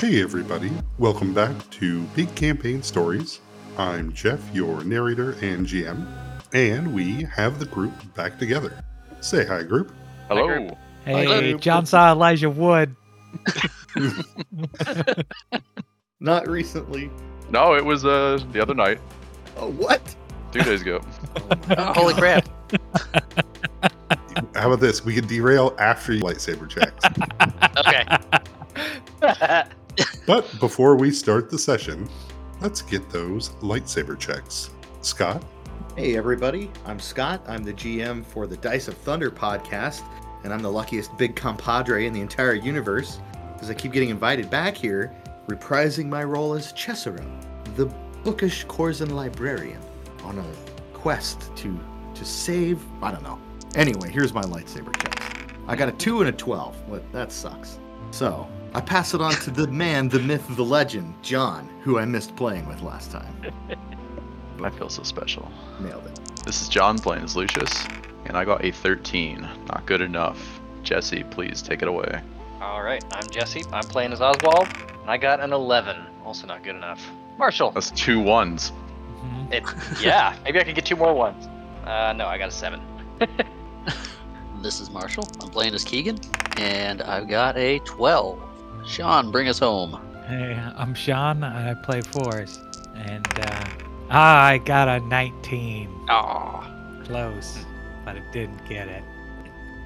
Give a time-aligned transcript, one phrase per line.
[0.00, 0.70] Hey, everybody.
[0.98, 3.40] Welcome back to Big Campaign Stories.
[3.76, 6.06] I'm Jeff, your narrator and GM,
[6.54, 8.82] and we have the group back together.
[9.20, 9.92] Say hi, group.
[10.28, 10.68] Hello.
[11.04, 11.58] Hey, Hello.
[11.58, 12.94] John saw Elijah Wood.
[16.20, 17.10] Not recently.
[17.50, 19.00] No, it was uh the other night,
[19.56, 20.14] Oh, what?
[20.52, 21.00] two days ago.
[21.78, 22.46] Holy crap.
[24.54, 25.04] How about this?
[25.04, 27.04] We can derail after you lightsaber checks.
[27.78, 28.04] Okay.
[30.28, 32.06] But before we start the session,
[32.60, 34.68] let's get those lightsaber checks.
[35.00, 35.42] Scott,
[35.96, 36.70] Hey, everybody.
[36.84, 37.42] I'm Scott.
[37.48, 40.02] I'm the GM for the Dice of Thunder podcast,
[40.44, 43.20] and I'm the luckiest big compadre in the entire universe
[43.54, 45.16] because I keep getting invited back here,
[45.48, 47.24] reprising my role as Caesero,
[47.76, 47.86] the
[48.22, 49.80] bookish Corzan librarian,
[50.24, 50.44] on a
[50.92, 51.80] quest to
[52.14, 52.84] to save.
[53.02, 53.40] I don't know.
[53.76, 55.26] Anyway, here's my lightsaber checks.
[55.66, 56.76] I got a two and a twelve.
[56.86, 57.10] What?
[57.12, 57.78] That sucks.
[58.10, 62.04] So I pass it on to the man, the myth, the legend, John, who I
[62.04, 63.34] missed playing with last time.
[64.62, 65.50] I feel so special.
[65.80, 66.20] Nailed it.
[66.44, 67.86] This is John playing as Lucius,
[68.26, 69.40] and I got a 13.
[69.40, 70.60] Not good enough.
[70.82, 72.20] Jesse, please take it away.
[72.60, 73.04] All right.
[73.12, 73.64] I'm Jesse.
[73.72, 74.68] I'm playing as Oswald,
[75.00, 75.96] and I got an 11.
[76.24, 77.06] Also not good enough.
[77.38, 77.70] Marshall.
[77.70, 78.72] That's two ones.
[79.22, 79.52] Mhm.
[79.52, 79.64] It,
[80.02, 80.36] yeah.
[80.44, 81.46] Maybe I could get two more ones.
[81.86, 82.80] Uh, no, I got a seven.
[84.60, 85.28] This is Marshall.
[85.40, 86.18] I'm playing as Keegan,
[86.56, 88.42] and I've got a 12.
[88.86, 90.00] Sean, bring us home.
[90.26, 91.42] Hey, I'm Sean.
[91.42, 92.60] I play Force.
[92.94, 93.64] And uh,
[94.10, 95.88] I got a 19.
[96.08, 97.02] Aw.
[97.04, 97.64] Close,
[98.04, 99.02] but it didn't get it.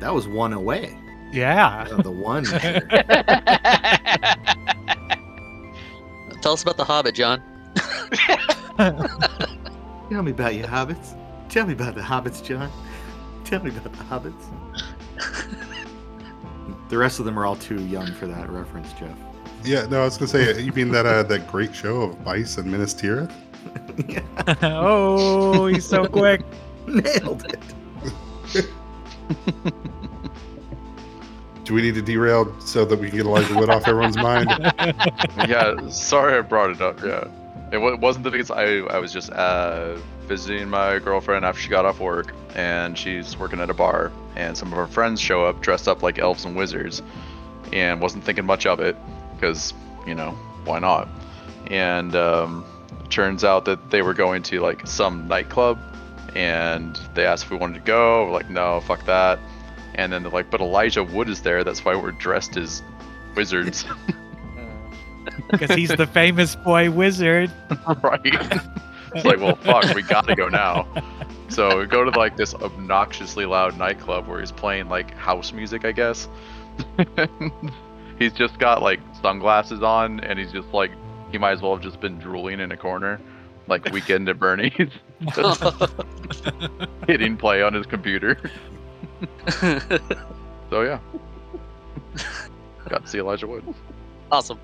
[0.01, 0.99] That was one away.
[1.33, 1.87] Yeah.
[1.91, 2.45] Uh, the one.
[6.43, 7.41] Tell us about the Hobbit, John.
[10.11, 11.16] Tell me about your hobbits.
[11.49, 12.71] Tell me about the hobbits, John.
[13.45, 14.43] Tell me about the hobbits.
[16.92, 19.16] The rest of them are all too young for that reference, Jeff.
[19.64, 22.58] yeah, no, I was gonna say, you mean that uh, that great show of Vice
[22.58, 23.32] and Minas Tirith?
[24.62, 26.42] oh, he's so quick.
[26.86, 28.66] nailed it.
[31.64, 34.50] Do we need to derail so that we can get Elijah Wood off everyone's mind?
[35.48, 37.03] yeah, sorry I brought it up.
[37.03, 37.24] Yeah,
[37.72, 38.50] it wa- wasn't the biggest.
[38.50, 39.97] I I was just uh,
[40.27, 44.56] visiting my girlfriend after she got off work, and she's working at a bar, and
[44.56, 47.03] some of her friends show up dressed up like elves and wizards,
[47.72, 48.97] and wasn't thinking much of it
[49.34, 49.75] because
[50.06, 50.31] you know
[50.65, 51.09] why not?
[51.69, 52.65] And um,
[53.10, 55.78] turns out that they were going to like some nightclub,
[56.34, 58.27] and they asked if we wanted to go.
[58.27, 59.39] We're like, no, fuck that.
[59.94, 61.65] And then they're like, but Elijah Wood is there.
[61.65, 62.83] That's why we're dressed as
[63.37, 63.84] wizards.
[65.50, 67.50] Because he's the famous boy wizard.
[68.03, 68.60] right?
[69.15, 70.87] it's like, well, fuck, we gotta go now.
[71.49, 75.84] So we go to like this obnoxiously loud nightclub where he's playing like house music,
[75.84, 76.28] I guess.
[78.19, 80.93] he's just got like sunglasses on, and he's just like,
[81.31, 83.21] he might as well have just been drooling in a corner,
[83.67, 84.72] like Weekend at Bernie's,
[85.34, 85.62] just
[87.06, 88.39] hitting play on his computer.
[90.72, 91.01] So yeah,
[92.89, 93.62] got to see Elijah Wood.
[94.31, 94.59] awesome.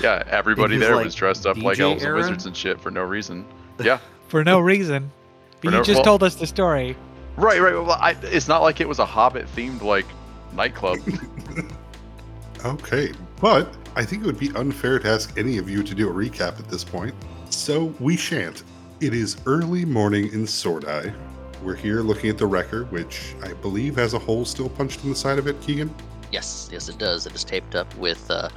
[0.00, 2.14] Yeah, everybody there like, was dressed up like elves era?
[2.14, 3.44] and wizards and shit for no reason.
[3.84, 3.98] Yeah.
[4.28, 5.10] For no reason.
[5.56, 6.96] For But no- you just well- told us the story.
[7.36, 7.74] Right, right.
[7.74, 10.06] Well, I, it's not like it was a Hobbit themed like
[10.52, 10.98] nightclub.
[12.64, 16.10] Okay, but I think it would be unfair to ask any of you to do
[16.10, 17.14] a recap at this point.
[17.48, 18.64] So we shan't.
[19.00, 21.10] It is early morning in Sordai.
[21.62, 25.10] We're here looking at the wrecker, which I believe has a hole still punched in
[25.10, 25.94] the side of it, Keegan.
[26.30, 27.26] Yes, yes, it does.
[27.26, 28.50] It is taped up with uh,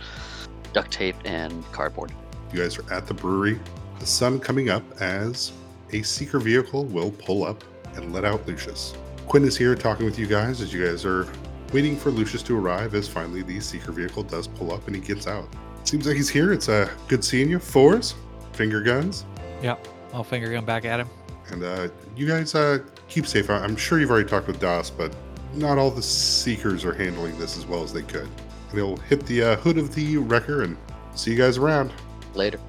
[0.73, 2.11] duct tape and cardboard.
[2.51, 3.57] You guys are at the brewery.
[4.03, 5.53] The sun coming up as
[5.93, 7.63] a seeker vehicle will pull up
[7.95, 8.93] and let out Lucius.
[9.27, 11.25] Quinn is here talking with you guys as you guys are
[11.71, 15.01] waiting for Lucius to arrive as finally the seeker vehicle does pull up and he
[15.01, 15.47] gets out.
[15.85, 16.51] Seems like he's here.
[16.51, 17.59] It's uh, good seeing you.
[17.59, 18.13] Fours,
[18.51, 19.23] finger guns,
[19.61, 21.07] Yep, I'll finger gun back at him.
[21.51, 21.87] and uh,
[22.17, 23.49] you guys uh, keep safe.
[23.49, 25.15] I- I'm sure you've already talked with Das, but
[25.53, 28.23] not all the seekers are handling this as well as they could.
[28.67, 30.75] And he'll hit the uh, hood of the wrecker and
[31.15, 31.93] see you guys around.
[32.33, 32.59] Later.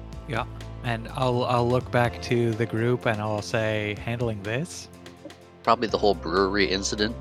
[0.85, 4.87] And I'll I'll look back to the group and I'll say, handling this?
[5.63, 7.15] Probably the whole brewery incident.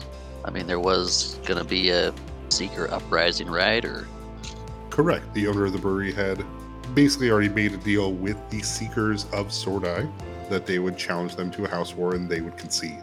[0.44, 2.12] I mean, there was going to be a
[2.50, 3.82] Seeker uprising, right?
[3.82, 4.06] Or
[4.90, 5.32] Correct.
[5.32, 6.44] The owner of the brewery had
[6.94, 10.06] basically already made a deal with the Seekers of Sordai
[10.50, 13.02] that they would challenge them to a house war and they would concede,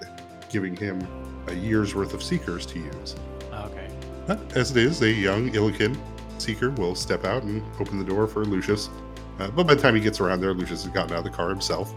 [0.50, 1.06] giving him
[1.48, 3.16] a year's worth of Seekers to use.
[3.52, 3.88] Okay.
[4.28, 5.98] But as it is, a young Illican
[6.38, 8.90] Seeker will step out and open the door for Lucius.
[9.39, 11.30] Uh, but by the time he gets around there, Lucius has gotten out of the
[11.30, 11.94] car himself.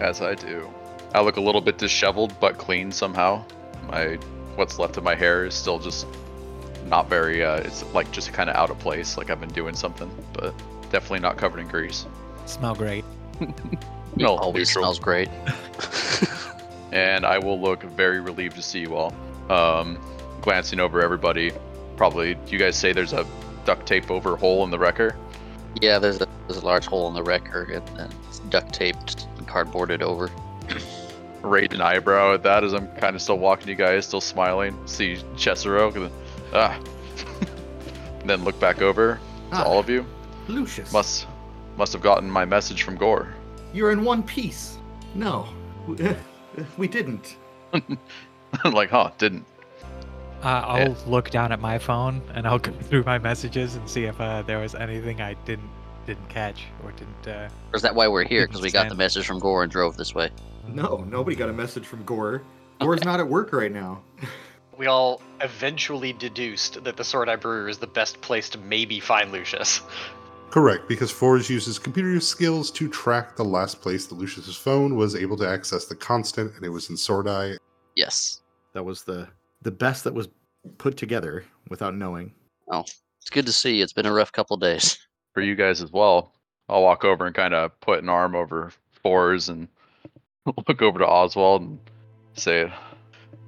[0.00, 0.68] As I do.
[1.14, 3.44] I look a little bit disheveled but clean somehow.
[3.88, 4.16] My
[4.56, 6.06] what's left of my hair is still just
[6.86, 7.42] not very.
[7.44, 9.16] Uh, it's like just kind of out of place.
[9.16, 10.54] Like I've been doing something, but
[10.92, 12.06] definitely not covered in grease.
[12.46, 13.04] Smell great.
[14.16, 14.84] No, Always neutral.
[14.84, 15.28] smells great.
[16.92, 19.14] and I will look very relieved to see you all.
[19.48, 19.98] Um,
[20.40, 21.52] glancing over everybody,
[21.96, 22.36] probably.
[22.48, 23.24] You guys say there's a
[23.64, 25.14] duct tape over hole in the wrecker?
[25.80, 29.26] Yeah, there's a there's a large hole in the wrecker and, and it's duct taped
[29.36, 30.30] and cardboarded over.
[31.42, 34.76] Raise an eyebrow at that as I'm kind of still walking you guys, still smiling.
[34.86, 36.12] See Caesero, and then,
[36.52, 36.80] ah,
[38.20, 39.14] and then look back over
[39.50, 39.62] to Ah.
[39.64, 40.04] all of you.
[40.48, 41.26] Lucius, Must
[41.76, 43.32] must have gotten my message from Gore.
[43.72, 44.78] you're in one piece.
[45.14, 45.46] No,
[45.86, 45.96] we,
[46.76, 47.36] we didn't.
[47.72, 47.98] I'm
[48.72, 49.12] like, huh?
[49.18, 49.44] Didn't.
[50.42, 50.94] Uh, I'll Yeah.
[51.06, 54.42] look down at my phone and I'll go through my messages and see if uh,
[54.42, 55.70] there was anything I didn't
[56.06, 57.28] didn't catch or didn't.
[57.28, 57.48] Uh...
[57.70, 58.46] Or is that why we're here?
[58.46, 60.30] Because we got the message from Gore and drove this way.
[60.66, 62.42] No, nobody got a message from Gore.
[62.80, 64.00] Gore's not at work right now.
[64.78, 69.32] We all eventually deduced that the Sordai Brewer is the best place to maybe find
[69.32, 69.82] Lucius.
[70.50, 75.14] Correct, because Forge uses computer skills to track the last place that Lucius's phone was
[75.14, 77.56] able to access the constant, and it was in Sordai.
[77.96, 78.40] Yes.
[78.72, 79.28] That was the
[79.62, 80.28] the best that was
[80.78, 82.32] put together without knowing.
[82.70, 82.84] Oh,
[83.20, 83.80] it's good to see.
[83.80, 84.98] It's been a rough couple days.
[85.34, 86.32] For you guys as well.
[86.68, 88.72] I'll walk over and kind of put an arm over
[89.02, 89.68] Fours and
[90.68, 91.78] look over to Oswald and
[92.34, 92.62] say,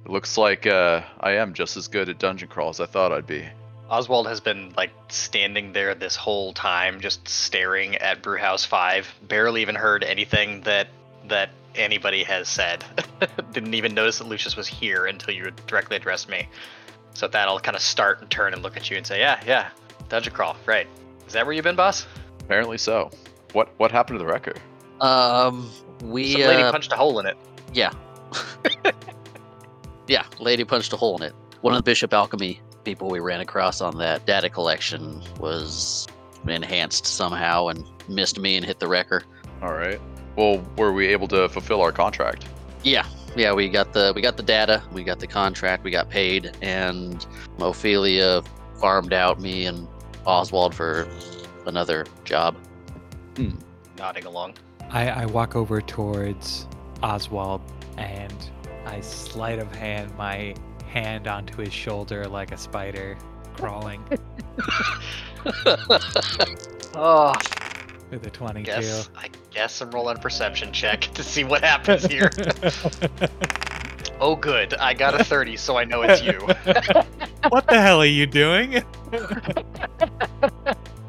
[0.05, 3.11] "It looks like uh, I am just as good at dungeon crawl as I thought
[3.11, 3.47] I'd be."
[3.89, 9.13] Oswald has been like standing there this whole time, just staring at Brewhouse Five.
[9.27, 10.87] Barely even heard anything that
[11.27, 12.83] that anybody has said.
[13.51, 16.47] Didn't even notice that Lucius was here until you directly addressed me.
[17.13, 19.41] So that, I'll kind of start and turn and look at you and say, "Yeah,
[19.45, 19.69] yeah,
[20.09, 20.87] dungeon crawl, right?
[21.27, 22.07] Is that where you've been, boss?
[22.39, 23.11] Apparently so.
[23.53, 24.53] What what happened to the wrecker?
[25.01, 25.69] Um,
[26.03, 27.37] we Some lady uh, punched a hole in it.
[27.73, 27.91] yeah,
[30.07, 30.23] yeah.
[30.39, 31.33] Lady punched a hole in it.
[31.61, 36.07] One of the Bishop Alchemy people we ran across on that data collection was
[36.47, 39.23] enhanced somehow and missed me and hit the wrecker.
[39.61, 39.99] All right.
[40.35, 42.45] Well, were we able to fulfill our contract?
[42.83, 43.05] Yeah,
[43.35, 43.53] yeah.
[43.53, 44.81] We got the we got the data.
[44.91, 45.83] We got the contract.
[45.83, 47.25] We got paid, and
[47.59, 48.43] Ophelia
[48.79, 49.87] farmed out me and
[50.25, 51.07] Oswald for
[51.65, 52.55] another job.
[53.35, 53.51] Hmm.
[53.97, 54.55] Nodding along.
[54.89, 56.67] I, I walk over towards
[57.03, 57.61] Oswald
[57.97, 58.33] and
[58.85, 60.55] I sleight of hand my
[60.87, 63.17] hand onto his shoulder like a spider
[63.53, 64.03] crawling
[66.93, 67.33] Oh,
[68.09, 68.65] with a 22.
[68.65, 72.31] guess I guess I'm rolling a perception check to see what happens here.
[74.19, 74.73] oh, good.
[74.75, 76.33] I got a 30, so I know it's you.
[77.49, 78.83] what the hell are you doing?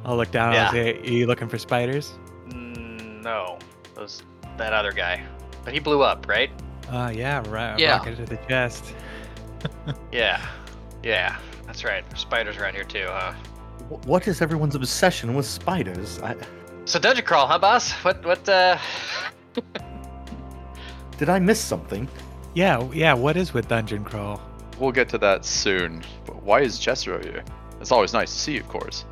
[0.05, 0.63] I'll look down Yeah.
[0.69, 2.13] and say, Are you looking for spiders?
[2.49, 3.59] Mm, no,
[3.95, 4.23] those
[4.59, 5.25] that other guy,
[5.65, 6.51] but he blew up, right?
[6.91, 7.79] Uh, yeah, right.
[7.79, 7.93] Yeah.
[7.93, 8.95] Rocket to the chest.
[10.11, 10.45] Yeah,
[11.03, 12.05] yeah, that's right.
[12.11, 13.33] There's spiders around here too, huh?
[14.05, 16.21] What is everyone's obsession with spiders?
[16.21, 16.35] I,
[16.85, 17.93] So dungeon crawl, huh, boss?
[18.05, 18.77] What what uh?
[21.19, 22.09] did I miss something?
[22.55, 23.15] Yeah, yeah.
[23.15, 24.41] What is with Dungeon Crawl?
[24.79, 26.03] We'll get to that soon.
[26.27, 27.45] But why is Caesero here?
[27.81, 29.05] It's always nice to see you, of course.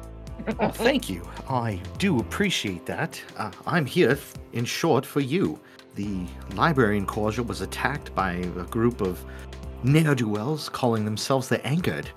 [0.58, 1.26] Oh, thank you.
[1.48, 3.20] I do appreciate that.
[3.36, 5.58] Uh, I'm here, f- in short, for you.
[5.94, 9.24] The library enclosure was attacked by a group of
[9.82, 12.10] ne'er-do-wells calling themselves the Anchored.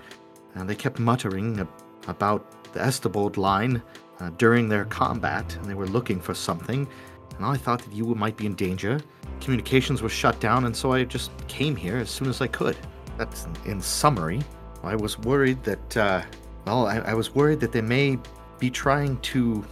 [0.54, 1.68] And they kept muttering ab-
[2.08, 3.82] about the Esterbald line
[4.20, 6.88] uh, during their combat, and they were looking for something.
[7.36, 9.00] And I thought that you might be in danger.
[9.40, 12.76] Communications were shut down, and so I just came here as soon as I could.
[13.18, 14.42] That's in summary.
[14.82, 16.22] I was worried that, uh,
[16.66, 18.18] well, I, I was worried that they may
[18.58, 19.64] be trying to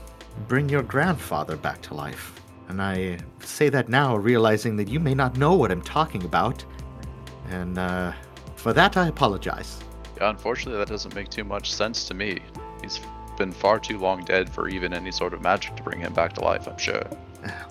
[0.49, 2.41] bring your grandfather back to life.
[2.69, 6.65] And I say that now, realizing that you may not know what I'm talking about.
[7.51, 8.13] And uh,
[8.57, 9.79] for that, I apologize.
[10.17, 12.39] Yeah, unfortunately, that doesn't make too much sense to me.
[12.81, 13.01] He's
[13.43, 16.33] been far too long dead for even any sort of magic to bring him back
[16.33, 17.03] to life, I'm sure.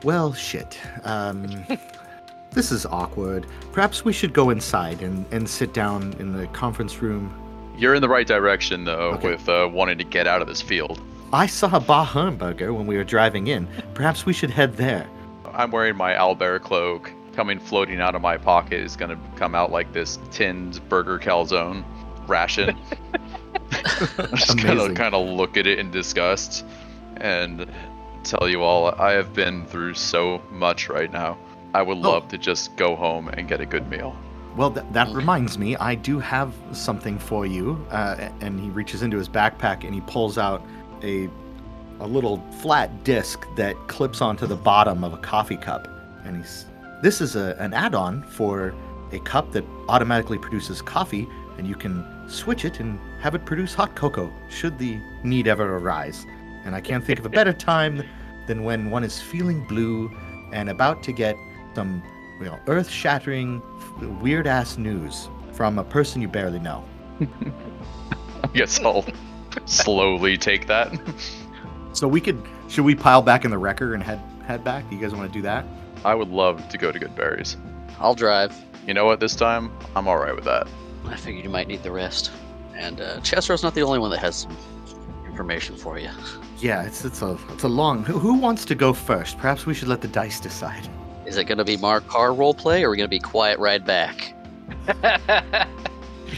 [0.04, 0.78] Well, shit.
[1.06, 1.66] Um,
[2.52, 3.46] this is awkward.
[3.72, 7.34] Perhaps we should go inside and, and sit down in the conference room.
[7.78, 9.30] You're in the right direction, though, Okay.
[9.32, 11.02] with uh, wanting to get out of this field.
[11.32, 13.66] I saw a Hamburger when we were driving in.
[13.94, 15.08] Perhaps we should head there.
[15.54, 17.10] I'm wearing my owlbear cloak.
[17.34, 21.18] Coming floating out of my pocket is going to come out like this tinned burger
[21.18, 21.86] calzone
[22.32, 22.76] ration.
[23.72, 26.66] I'm just going to kind of look at it in disgust
[27.18, 27.70] and
[28.24, 31.38] tell you all I have been through so much right now.
[31.74, 32.12] I would Oh.
[32.12, 34.16] love to just go home and get a good meal.
[34.58, 37.86] Well, th- that reminds me, I do have something for you.
[37.90, 40.66] Uh, and he reaches into his backpack and he pulls out
[41.04, 41.30] a
[42.00, 45.88] a little flat disc that clips onto the bottom of a coffee cup.
[46.26, 46.66] And he's
[47.04, 48.74] this is a, an add-on for
[49.12, 53.74] a cup that automatically produces coffee and you can switch it and have it produce
[53.74, 56.26] hot cocoa should the need ever arise.
[56.66, 58.04] And I can't think of a better time
[58.48, 60.12] than when one is feeling blue
[60.52, 61.36] and about to get
[61.76, 62.04] some
[62.40, 63.62] you know, earth shattering,
[64.22, 66.84] weird ass news from a person you barely know.
[68.44, 69.06] I guess I'll
[69.66, 70.92] slowly take that.
[71.94, 74.90] So we could, should we pile back in the wrecker and head head back?
[74.90, 75.66] Do you guys want to do that?
[76.06, 77.58] I would love to go to Good Berries.
[78.00, 78.56] I'll drive.
[78.88, 79.20] You know what?
[79.20, 80.68] This time, I'm all right with that.
[81.06, 82.32] I figured you might need the rest.
[82.76, 84.58] And uh, Caesero's not the only one that has some
[85.26, 86.10] information for you.
[86.60, 88.04] Yeah, it's it's a it's a long.
[88.04, 89.38] Who, who wants to go first?
[89.38, 90.88] Perhaps we should let the dice decide.
[91.26, 93.20] Is it going to be more car role play, or are we going to be
[93.20, 94.36] quiet ride back?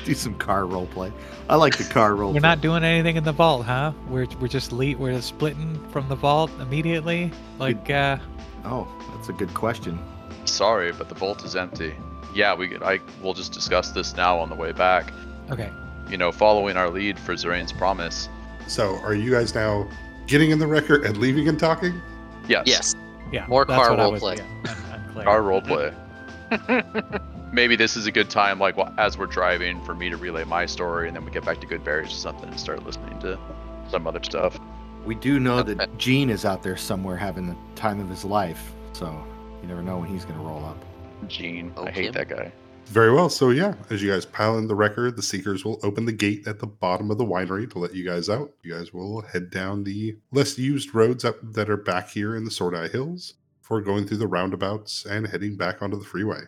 [0.05, 1.11] Do some car role play.
[1.49, 2.29] I like the car role.
[2.33, 2.49] We're play.
[2.49, 3.93] not doing anything in the vault, huh?
[4.09, 7.31] We're we're just le- we're splitting from the vault immediately.
[7.59, 8.17] Like uh
[8.65, 9.99] Oh, that's a good question.
[10.45, 11.93] Sorry, but the vault is empty.
[12.33, 12.83] Yeah, we could.
[12.83, 15.11] I we'll just discuss this now on the way back.
[15.51, 15.69] okay.
[16.09, 18.27] You know, following our lead for Zorane's promise.
[18.67, 19.87] So, are you guys now
[20.27, 22.01] getting in the wrecker and leaving and talking?
[22.47, 22.67] Yes.
[22.67, 22.95] Yes.
[23.31, 23.45] Yeah.
[23.47, 24.35] More car what I role play.
[24.37, 25.27] yeah, un- unclear.
[25.27, 25.93] Our role play.
[27.51, 30.43] Maybe this is a good time, like wh- as we're driving, for me to relay
[30.43, 33.19] my story, and then we get back to Good Berries or something and start listening
[33.19, 33.37] to
[33.91, 34.59] some other stuff.
[35.05, 35.73] We do know Okay.
[35.75, 39.23] that Gene is out there somewhere having the time of his life, so
[39.61, 40.77] you never know when he's gonna roll up.
[41.27, 41.91] Gene, I Okay.
[42.03, 42.51] hate that guy.
[42.87, 43.29] Very well.
[43.29, 46.47] So, yeah, as you guys pile in the wrecker, the Seekers will open the gate
[46.47, 48.51] at the bottom of the winery to let you guys out.
[48.61, 52.43] You guys will head down the less used roads up that are back here in
[52.43, 56.41] the Sordai Hills before going through the roundabouts and heading back onto the freeway.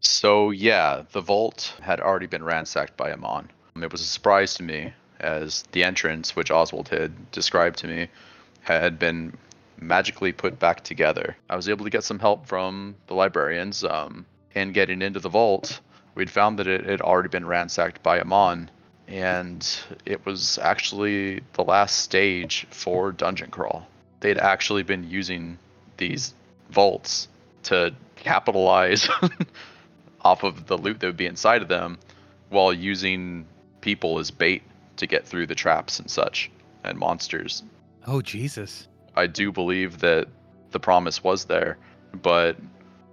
[0.00, 3.50] So yeah, the vault had already been ransacked by Amon.
[3.76, 7.86] Um, it was a surprise to me, as the entrance, which Oswald had described to
[7.86, 8.08] me,
[8.62, 9.36] had been
[9.80, 11.36] magically put back together.
[11.48, 13.84] I was able to get some help from the librarians.
[13.84, 15.80] Um, in getting into the vault,
[16.14, 18.70] we'd found that it had already been ransacked by Amon,
[19.06, 19.66] and
[20.04, 23.86] it was actually the last stage for Dungeon Crawl.
[24.20, 25.58] They'd actually been using
[25.96, 26.34] these
[26.70, 27.28] vaults
[27.64, 29.08] to capitalize
[30.20, 31.98] off of the loot that would be inside of them
[32.48, 33.46] while using
[33.80, 34.62] people as bait
[34.96, 36.50] to get through the traps and such
[36.84, 37.62] and monsters.
[38.06, 38.88] Oh Jesus.
[39.16, 40.28] I do believe that
[40.70, 41.78] the promise was there,
[42.22, 42.56] but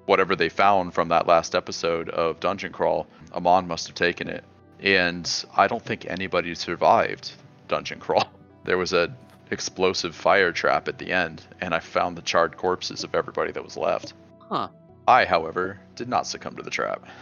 [0.06, 4.44] whatever they found from that last episode of Dungeon Crawl, Amon must have taken it.
[4.80, 7.32] And I don't think anybody survived
[7.68, 8.30] Dungeon Crawl.
[8.64, 9.16] There was a
[9.50, 13.64] explosive fire trap at the end, and I found the charred corpses of everybody that
[13.64, 14.14] was left.
[14.40, 14.68] Huh.
[15.08, 17.06] I, however, did not succumb to the trap.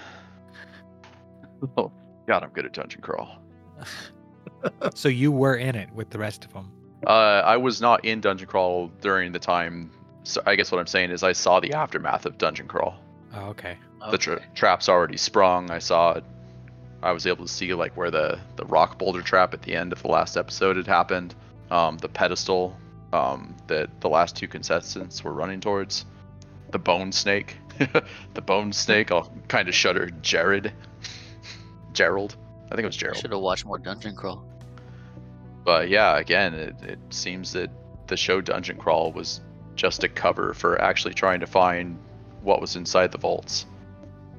[1.78, 1.92] Oh,
[2.28, 3.38] God, I'm good at Dungeon Crawl.
[4.94, 6.72] So you were in it with the rest of them.
[7.06, 7.10] Uh,
[7.46, 9.92] I was not in Dungeon Crawl during the time.
[10.24, 12.96] So I guess what I'm saying is I saw the aftermath of Dungeon Crawl.
[13.34, 13.78] Oh, okay.
[14.12, 15.72] The tra- traps already sprung.
[15.72, 16.24] I saw it.
[17.02, 19.94] I was able to see like where the the rock boulder trap at the end
[19.94, 21.36] of the last episode had happened.
[21.72, 22.78] Um, the pedestal
[23.14, 26.06] um, that the last two contestants were running towards.
[26.72, 27.58] The bone snake.
[28.34, 29.12] the bone snake.
[29.12, 30.10] I'll kind of shudder.
[30.22, 30.74] Jared.
[31.94, 32.36] Gerald.
[32.66, 33.18] I think it was Gerald.
[33.18, 34.44] Should have watched more Dungeon Crawl.
[35.66, 37.72] But yeah, again, it, it seems that
[38.08, 39.42] the show Dungeon Crawl was
[39.76, 42.00] just a cover for actually trying to find
[42.44, 43.66] what was inside the vaults.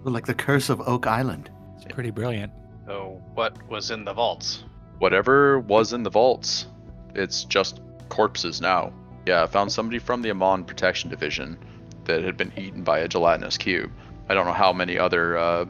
[0.04, 1.50] Like the curse of Oak Island.
[1.74, 2.52] It's pretty brilliant.
[2.86, 4.64] So, what was in the vaults?
[4.98, 6.66] Whatever was in the vaults,
[7.14, 8.92] it's just corpses now.
[9.26, 11.58] Yeah, I found somebody from the Amon Protection Division
[12.04, 13.90] that had been eaten by a gelatinous cube.
[14.28, 15.64] I don't know how many other uh,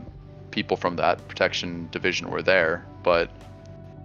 [0.50, 3.30] people from that protection division were there, but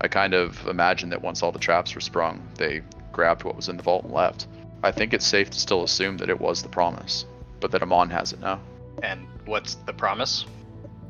[0.01, 2.81] I kind of imagine that once all the traps were sprung, they
[3.12, 4.48] grabbed what was in the vault and left.
[4.84, 7.25] I think it's safe to still assume that it was the promise,
[7.60, 8.60] but that Amon has it now.
[9.03, 10.46] And what's the promise?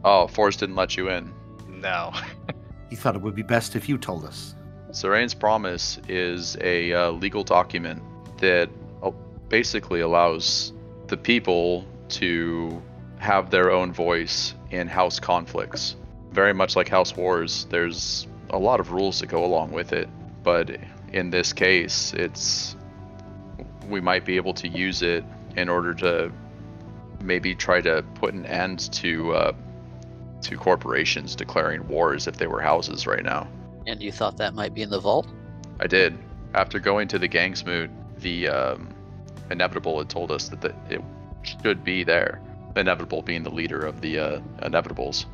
[0.04, 1.34] Oh, Forrest didn't let you in.
[1.68, 2.12] No.
[2.90, 4.54] He thought it would be best if you told us.
[4.92, 8.04] Sorane's Promise is a uh, legal document
[8.40, 8.70] that
[9.02, 9.12] uh,
[9.48, 10.74] basically allows
[11.08, 12.84] the people to
[13.18, 15.96] have their own voice in house conflicts.
[16.32, 20.10] Very much like House Wars, there's a lot of rules that go along with it,
[20.44, 20.70] but
[21.12, 22.76] in this case, it's
[23.90, 25.24] we might be able to use it
[25.58, 26.32] in order to
[27.22, 29.54] maybe try to put an end to uh,
[30.42, 33.48] to corporations declaring wars if they were houses right now.
[33.88, 35.28] And you thought that might be in the vault?
[35.80, 36.18] I did.
[36.54, 38.90] After going to the gangs mood, the um,
[39.50, 41.02] inevitable had told us that the, it
[41.44, 42.42] should be there.
[42.76, 45.26] Inevitable being the leader of the uh, inevitables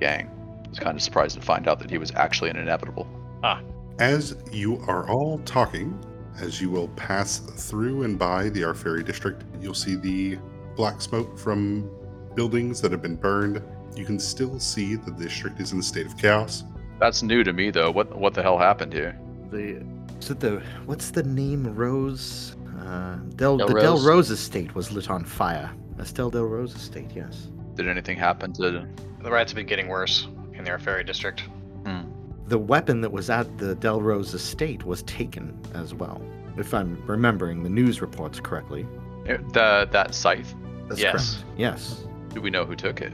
[0.00, 0.30] gang.
[0.76, 3.08] I was kind of surprised to find out that he was actually an inevitable.
[3.42, 3.62] Ah.
[3.98, 5.98] As you are all talking,
[6.38, 10.38] as you will pass through and by the Arferi district, you'll see the
[10.76, 11.90] black smoke from
[12.34, 13.62] buildings that have been burned
[13.96, 16.64] You can still see that the district is in a state of chaos.
[16.98, 17.90] That's new to me though.
[17.90, 19.18] What what the hell happened here?
[19.50, 19.82] The
[20.20, 22.54] is it the what's the name Rose?
[22.78, 24.06] Uh, Del, Del the Del Rose?
[24.06, 25.70] Rose estate was lit on fire.
[25.98, 27.48] Estelle Del Rose estate, yes.
[27.74, 28.86] Did anything happen to?
[29.22, 30.28] The riots have been getting worse
[30.66, 31.40] in the Ferry district.
[31.84, 32.00] Hmm.
[32.48, 36.20] The weapon that was at the Del Rose estate was taken as well,
[36.56, 38.86] if I'm remembering the news reports correctly.
[39.26, 40.54] eh, The that scythe.
[40.88, 41.12] That's Yes.
[41.12, 41.44] correct.
[41.58, 42.04] Yes.
[42.32, 43.12] Do we know who took it?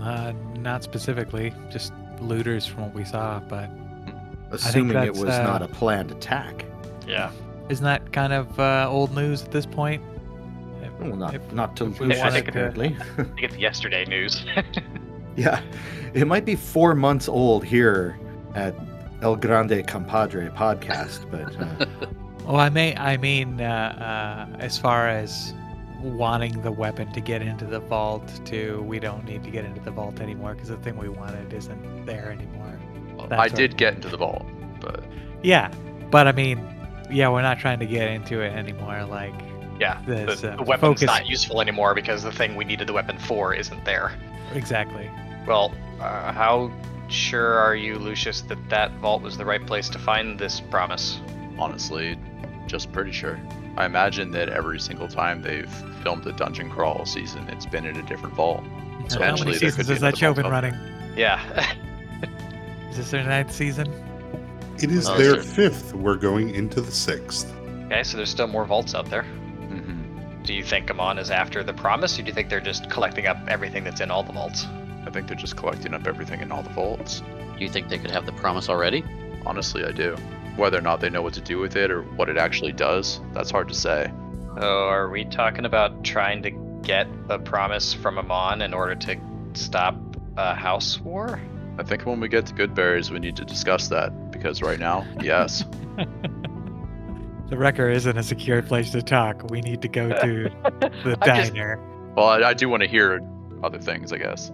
[0.00, 3.70] Uh, not specifically, just looters from what we saw, but
[4.52, 6.64] Assuming it was uh, not a planned attack.
[7.06, 7.30] Yeah.
[7.68, 10.02] isn't that kind of uh, old news at this point?
[10.98, 12.96] Well, not if- not to if we Lucius, wanted to- apparently.
[13.16, 14.44] I think it's yesterday news.
[15.36, 15.60] yeah,
[16.14, 18.18] it might be four months old here
[18.54, 18.74] at
[19.22, 21.86] El Grande Compadre podcast, but uh,
[22.46, 25.52] Well, I may, I mean, uh, uh, as far as
[26.02, 29.80] wanting the weapon to get into the vault, to we don't need to get into
[29.82, 32.78] the vault anymore because the thing we wanted isn't there anymore.
[33.16, 34.46] Well, I did get into the vault,
[34.80, 35.04] but
[35.42, 35.70] Yeah,
[36.10, 36.58] but I mean,
[37.10, 39.04] yeah, we're not trying to get into it anymore.
[39.04, 39.34] Like,
[39.78, 40.00] yeah.
[40.06, 42.94] The, This, uh, the weapon's focus- not useful anymore because the thing we needed the
[42.94, 44.12] weapon for isn't there.
[44.54, 45.10] exactly.
[45.46, 46.70] Well, uh, how
[47.08, 51.20] sure are you, Lucius, that that vault was the right place to find this promise?
[51.58, 52.16] honestly,
[52.66, 53.38] just pretty sure.
[53.76, 55.70] I imagine that every single time they've
[56.02, 58.64] filmed a dungeon crawl season, it's been in a different vault.
[59.08, 60.52] So How many seasons has that show been up.
[60.52, 60.74] running?
[61.16, 61.74] Yeah.
[62.90, 63.86] Is this their ninth season?
[64.78, 65.42] It is Oh, their sure.
[65.42, 65.92] fifth.
[65.94, 67.52] We're going into the sixth.
[67.86, 69.22] okay, so there's still more vaults out there.
[69.24, 72.88] hmm Do you think Amon is after the promise, or do you think they're just
[72.90, 74.64] collecting up everything that's in all the vaults?
[75.10, 77.20] I think they're just collecting up everything in all the vaults.
[77.58, 79.02] Do you think they could have the promise already?
[79.44, 80.14] Honestly, I do.
[80.54, 83.20] Whether or not they know what to do with it or what it actually does,
[83.32, 84.12] that's hard to say.
[84.58, 89.16] Oh, are we talking about trying to get the promise from Amon in order to
[89.54, 89.96] stop
[90.36, 91.40] a house war?
[91.76, 95.04] I think when we get to Goodberries, we need to discuss that because right now,
[95.20, 95.64] yes.
[97.48, 99.50] The wrecker isn't a secure place to talk.
[99.50, 100.14] We need to go to
[101.02, 101.80] the I'm just- diner.
[102.16, 103.20] Well, I, I do want to hear
[103.64, 104.52] other things, I guess.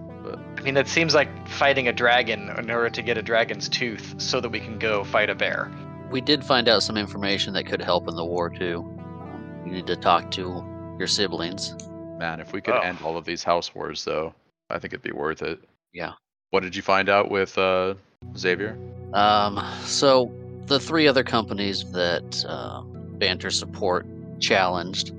[0.67, 3.69] But I mean, that seems like fighting a dragon in order to get a dragon's
[3.69, 5.71] tooth so that we can go fight a bear.
[6.11, 8.79] We did find out some information that could help in the war too.
[8.99, 10.65] Um, You need to talk to
[10.99, 11.73] your siblings.
[12.19, 12.79] man, if we could Oh.
[12.81, 14.33] end all of these house wars, though,
[14.69, 15.57] I think it'd be worth it.
[15.93, 16.13] Yeah.
[16.49, 17.93] What did you find out with uh,
[18.35, 18.77] Xavier?
[19.13, 20.29] Um, so
[20.65, 22.81] the three other companies that uh,
[23.19, 24.05] Banter Support
[24.41, 25.13] challenged,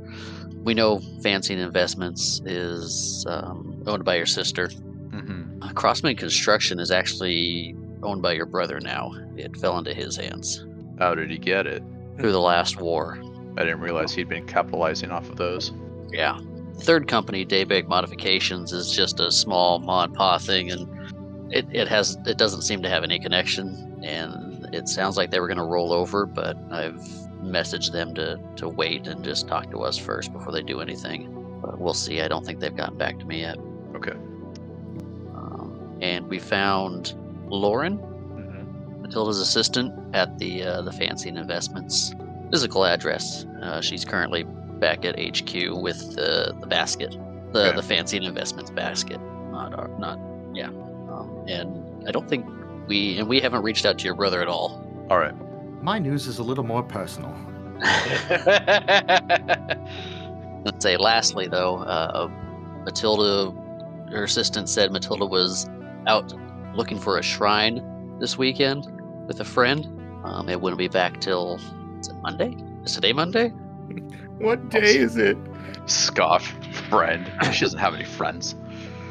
[0.65, 4.69] we know Fancy Investments is um, owned by your sister.
[5.75, 9.13] Crossman Construction is actually owned by your brother now.
[9.37, 10.65] It fell into his hands
[10.99, 11.83] How did he get it?
[12.19, 13.19] through the last war.
[13.57, 15.73] I didn't realize he'd been capitalizing off of those.
[16.11, 16.41] Yeah.
[16.81, 20.89] Third company, Daybake Modifications, is just a small mod pa thing, and
[21.53, 24.01] it, it has it doesn't seem to have any connection.
[24.05, 27.01] And it sounds like they were going to roll over, but I've
[27.43, 31.61] messaged them to to wait and just talk to us first before they do anything.
[31.63, 32.21] But we'll see.
[32.21, 33.59] I don't think they've gotten back to me yet.
[33.95, 34.15] Okay.
[36.01, 37.15] And we found
[37.49, 39.03] Lauren, Mm-hmm.
[39.03, 42.15] Matilda's assistant, at the uh, the Fancy Investments
[42.51, 43.45] physical address.
[43.63, 44.45] Uh, she's currently
[44.79, 47.17] back at HQ with the the basket,
[47.53, 47.77] the Okay.
[47.77, 49.21] the Fancy Investments basket.
[49.51, 50.19] Not our, not
[50.55, 50.69] yeah.
[50.69, 52.47] Um, and I don't think
[52.87, 54.85] we and we haven't reached out to your brother at all.
[55.11, 55.35] All right.
[55.83, 57.35] my news is a little more personal.
[60.65, 62.29] Let's say lastly though, uh,
[62.85, 63.53] Matilda,
[64.11, 65.69] her assistant said Matilda was
[66.07, 66.33] out
[66.75, 68.87] looking for a shrine this weekend
[69.27, 69.87] with a friend.
[70.25, 71.59] Um, it wouldn't be back till
[72.01, 72.57] is it Monday?
[72.85, 73.49] Is today Monday?
[74.39, 75.37] What day is it?
[75.87, 76.47] Scoff,
[76.89, 77.29] friend.
[77.53, 78.55] She doesn't have any friends.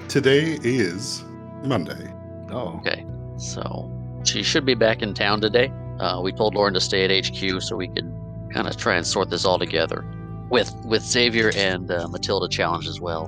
[0.07, 1.23] Today is
[1.65, 2.13] Monday.
[2.49, 3.91] Oh, Okay, so
[4.23, 5.69] she should be back in town today.
[5.99, 8.09] Uh, we told Lauren to stay at HQ so we could
[8.53, 10.05] kind of try and sort this all together
[10.49, 13.25] with with Xavier and uh, Matilda challenged as well.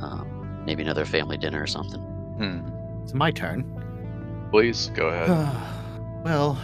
[0.00, 2.00] Um, maybe another family dinner or something.
[2.00, 2.60] Hmm.
[3.10, 3.64] It's my turn.
[4.52, 5.28] Please go ahead.
[6.24, 6.54] well,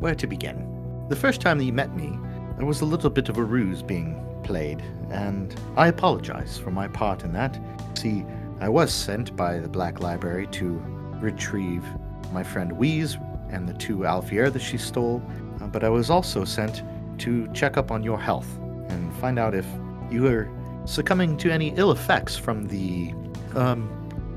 [0.00, 1.06] where to begin?
[1.08, 2.18] The first time that you met me,
[2.56, 6.88] there was a little bit of a ruse being played, and I apologize for my
[6.88, 7.56] part in that.
[7.94, 8.26] See,
[8.58, 10.82] I was sent by the Black Library to
[11.20, 11.84] retrieve
[12.32, 13.16] my friend Wheeze
[13.50, 15.22] and the two Alfier that she stole,
[15.60, 16.82] uh, but I was also sent
[17.18, 19.66] to check up on your health and find out if
[20.10, 20.48] you were
[20.84, 23.14] succumbing to any ill effects from the
[23.54, 23.88] um,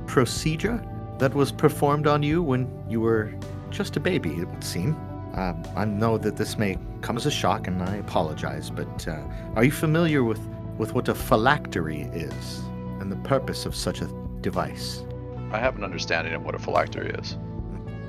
[0.06, 0.80] procedure
[1.20, 3.34] that was performed on you when you were
[3.70, 4.96] just a baby, it would seem.
[5.36, 9.20] Um, I know that this may come as a shock, and I apologize, but uh,
[9.56, 10.40] are you familiar with,
[10.78, 12.60] with what a phylactery is
[13.00, 14.08] and the purpose of such a
[14.42, 15.04] device?
[15.52, 17.38] I have an understanding of what a phylactery is.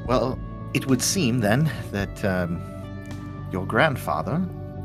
[0.06, 0.38] Well,
[0.72, 2.60] it would seem then that um,
[3.52, 4.38] your grandfather,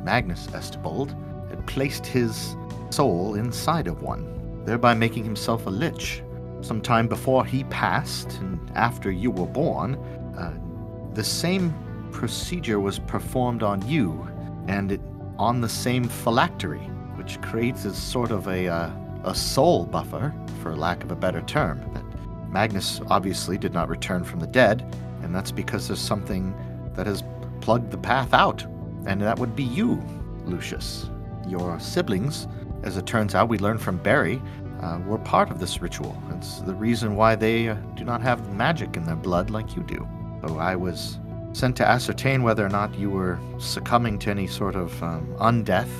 [0.03, 1.15] Magnus Estebold,
[1.49, 2.55] had placed his
[2.89, 6.23] soul inside of one, thereby making himself a lich.
[6.61, 9.95] Sometime before he passed and after you were born,
[10.37, 10.53] uh,
[11.13, 11.73] the same
[12.11, 14.27] procedure was performed on you
[14.67, 15.01] and it,
[15.37, 18.91] on the same phylactery, which creates a sort of a, uh,
[19.23, 21.81] a soul buffer, for lack of a better term.
[21.93, 22.03] That
[22.51, 26.53] Magnus obviously did not return from the dead, and that's because there's something
[26.95, 27.23] that has
[27.61, 28.63] plugged the path out,
[29.05, 30.01] and that would be you,
[30.45, 31.09] Lucius.
[31.47, 32.47] Your siblings,
[32.83, 34.41] as it turns out, we learned from Barry,
[34.81, 36.15] uh, were part of this ritual.
[36.31, 39.83] It's the reason why they uh, do not have magic in their blood like you
[39.83, 40.07] do.
[40.45, 41.19] So I was
[41.53, 45.91] sent to ascertain whether or not you were succumbing to any sort of um, undeath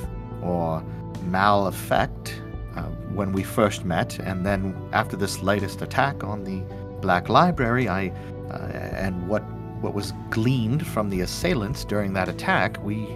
[0.41, 0.84] or
[1.24, 2.41] mal effect
[2.76, 6.62] uh, when we first met, and then after this latest attack on the
[7.02, 8.10] Black Library, I
[8.50, 9.44] uh, and what
[9.82, 13.08] what was gleaned from the assailants during that attack, we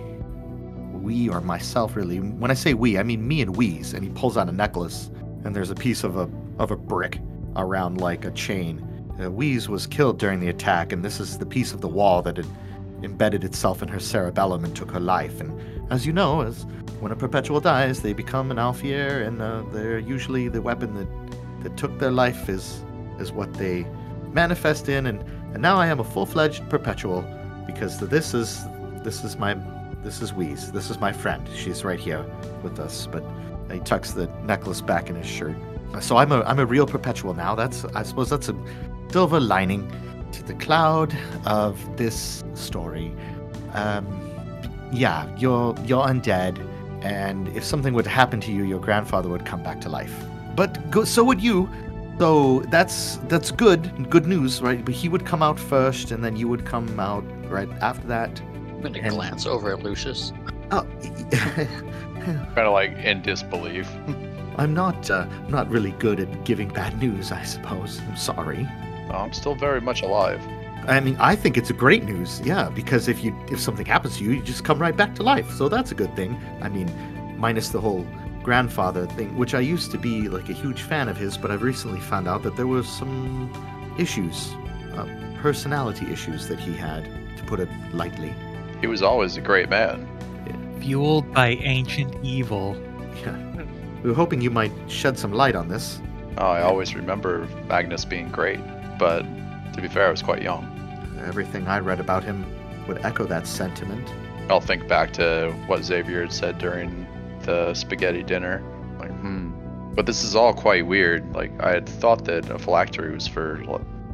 [0.92, 2.20] we or myself really.
[2.20, 3.94] When I say we, I mean me and Wheeze.
[3.94, 5.12] And he pulls out a necklace,
[5.46, 6.30] and there's a piece of a
[6.60, 7.20] of a brick
[7.56, 8.82] around like a chain.
[9.20, 12.22] Uh, Wheeze was killed during the attack, and this is the piece of the wall
[12.24, 12.48] that had
[13.04, 15.40] embedded itself in her cerebellum and took her life.
[15.40, 15.58] And
[15.92, 16.66] as you know, as
[17.00, 21.64] when a perpetual dies, they become an Alfier, and uh, they're usually the weapon that
[21.64, 22.84] that took their life is
[23.20, 23.86] is what they
[24.34, 25.06] manifest in.
[25.06, 25.22] And
[25.54, 27.24] and now I am a full-fledged perpetual
[27.66, 28.66] because this is
[29.04, 29.56] this is my
[30.04, 30.72] this is Wheeze.
[30.72, 31.48] This is my friend.
[31.56, 32.26] She's right here
[32.62, 33.08] with us.
[33.08, 33.24] But
[33.76, 35.56] he tucks the necklace back in his shirt.
[36.02, 37.56] So I'm a I'm a real perpetual now.
[37.56, 38.56] That's I suppose that's a
[39.12, 39.90] silver lining
[40.34, 43.14] to the cloud of this story.
[43.74, 44.06] Um,
[44.92, 46.60] yeah, you're you're undead,
[47.04, 50.14] and if something would happen to you, your grandfather would come back to life.
[50.56, 51.70] But go, so would you.
[52.20, 54.84] So that's that's good, good news, right?
[54.84, 58.42] But he would come out first, and then you would come out right after that.
[58.42, 60.32] I'm going to And- glance over at Lucius.
[60.72, 60.86] Oh,
[62.56, 63.88] Kind of like in disbelief.
[64.58, 68.00] I'm not uh, not really good at giving bad news, I suppose.
[68.00, 68.68] I'm sorry.
[69.10, 70.42] Oh, I'm still very much alive.
[70.88, 74.18] I mean, I think it's a great news, yeah, because if you if something happens
[74.18, 75.52] to you, you just come right back to life.
[75.52, 76.40] So that's a good thing.
[76.62, 76.90] I mean,
[77.38, 78.06] minus the whole
[78.44, 81.64] grandfather thing, which I used to be like a huge fan of his, but I've
[81.64, 83.52] recently found out that there was some
[83.98, 84.54] issues,
[84.94, 85.08] uh,
[85.42, 87.04] personality issues that he had,
[87.38, 88.34] to put it lightly.
[88.82, 90.08] He was always a great man.
[90.80, 92.76] Fueled by ancient evil.
[93.24, 93.38] Yeah.
[94.04, 96.00] We were hoping you might shed some light on this.
[96.38, 98.60] Oh, I always remember Magnus being great,
[99.00, 99.24] but
[99.74, 100.72] to be fair, I was quite young.
[101.26, 102.46] Everything I read about him
[102.88, 104.08] would echo that sentiment.
[104.50, 107.08] I'll think back to what Xavier had said during
[107.42, 108.62] the spaghetti dinner.
[109.00, 109.52] Like, hmm.
[109.96, 111.34] But this is all quite weird.
[111.34, 113.62] Like, I had thought that a phylactery was for,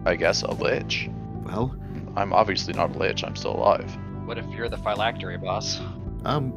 [0.06, 1.10] I guess, a lich.
[1.44, 1.76] Well,
[2.16, 3.24] I'm obviously not a lich.
[3.24, 3.92] I'm still alive.
[4.26, 5.82] What if you're the phylactery boss?
[6.26, 6.54] Um,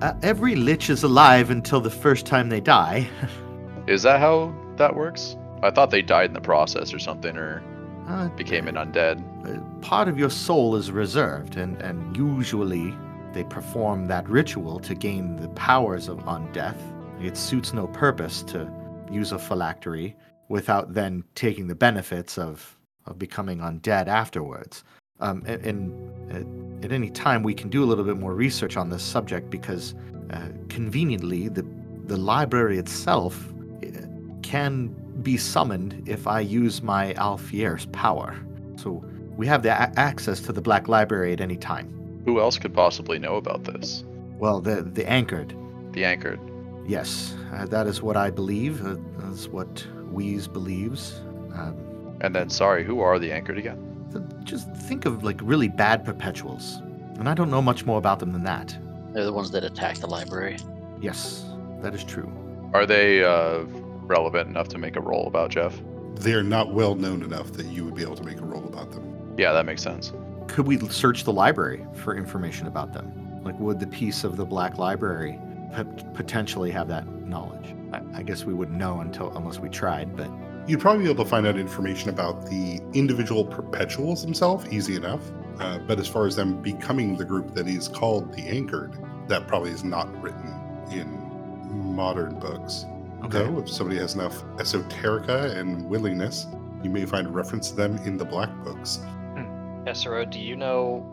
[0.00, 3.08] uh, every lich is alive until the first time they die.
[3.86, 5.36] Is that how that works?
[5.62, 7.62] I thought they died in the process or something, or
[8.08, 9.22] Uh, became an undead.
[9.46, 12.92] uh, part of your soul is reserved, and, and usually
[13.32, 16.80] they perform that ritual to gain the powers of undeath.
[17.20, 18.68] It suits no purpose to
[19.10, 20.16] use a phylactery
[20.48, 22.76] without then taking the benefits of,
[23.06, 24.82] of becoming undead afterwards.
[25.20, 25.82] Um, and, and
[26.84, 29.94] at, any time, we can do a little bit more research on this subject because
[30.30, 31.64] uh, conveniently, the,
[32.06, 33.48] the library itself
[33.84, 33.88] uh,
[34.42, 34.88] can
[35.22, 38.36] be summoned if I use my Alfier's power.
[38.76, 39.04] So
[39.36, 42.22] we have the a- access to the Black Library at any time.
[42.24, 44.04] Who else could possibly know about this?
[44.38, 45.54] Well, the the anchored,
[45.92, 46.40] The anchored.
[46.86, 48.84] yes, uh, that is what I believe.
[48.84, 51.20] Uh, that's what Wheeze believes.
[51.54, 51.76] Um,
[52.20, 53.78] And then, sorry, who are the anchored again?
[54.12, 56.76] Th- just think of like really bad perpetuals,
[57.18, 58.76] and I don't know much more about them than that.
[59.12, 60.56] They're the ones that attack the library.
[61.00, 61.44] Yes,
[61.80, 62.30] that is true.
[62.72, 63.64] Are they uh,
[64.06, 65.78] relevant enough to make a roll about Jeff?
[66.14, 68.64] They are not well known enough that you would be able to make a roll
[68.64, 69.34] about them.
[69.36, 70.12] Yeah, that makes sense.
[70.48, 73.40] Could we search the library for information about them?
[73.42, 75.38] Like, would the piece of the Black Library
[75.72, 77.74] pot- potentially have that knowledge?
[77.92, 80.30] I, I guess we wouldn't know until unless we tried, but
[80.66, 85.20] You'd probably be able to find out information about the individual perpetuals themselves, easy enough.
[85.58, 88.96] Uh, but as far as them becoming the group that is called the Anchored,
[89.28, 90.54] that probably is not written
[90.90, 91.08] in
[91.94, 92.86] modern books.
[93.24, 93.38] Okay.
[93.38, 96.46] Though, if somebody has enough esoterica and willingness,
[96.82, 99.00] you may find a reference to them in the Black Books.
[99.84, 101.04] Caesero, do you know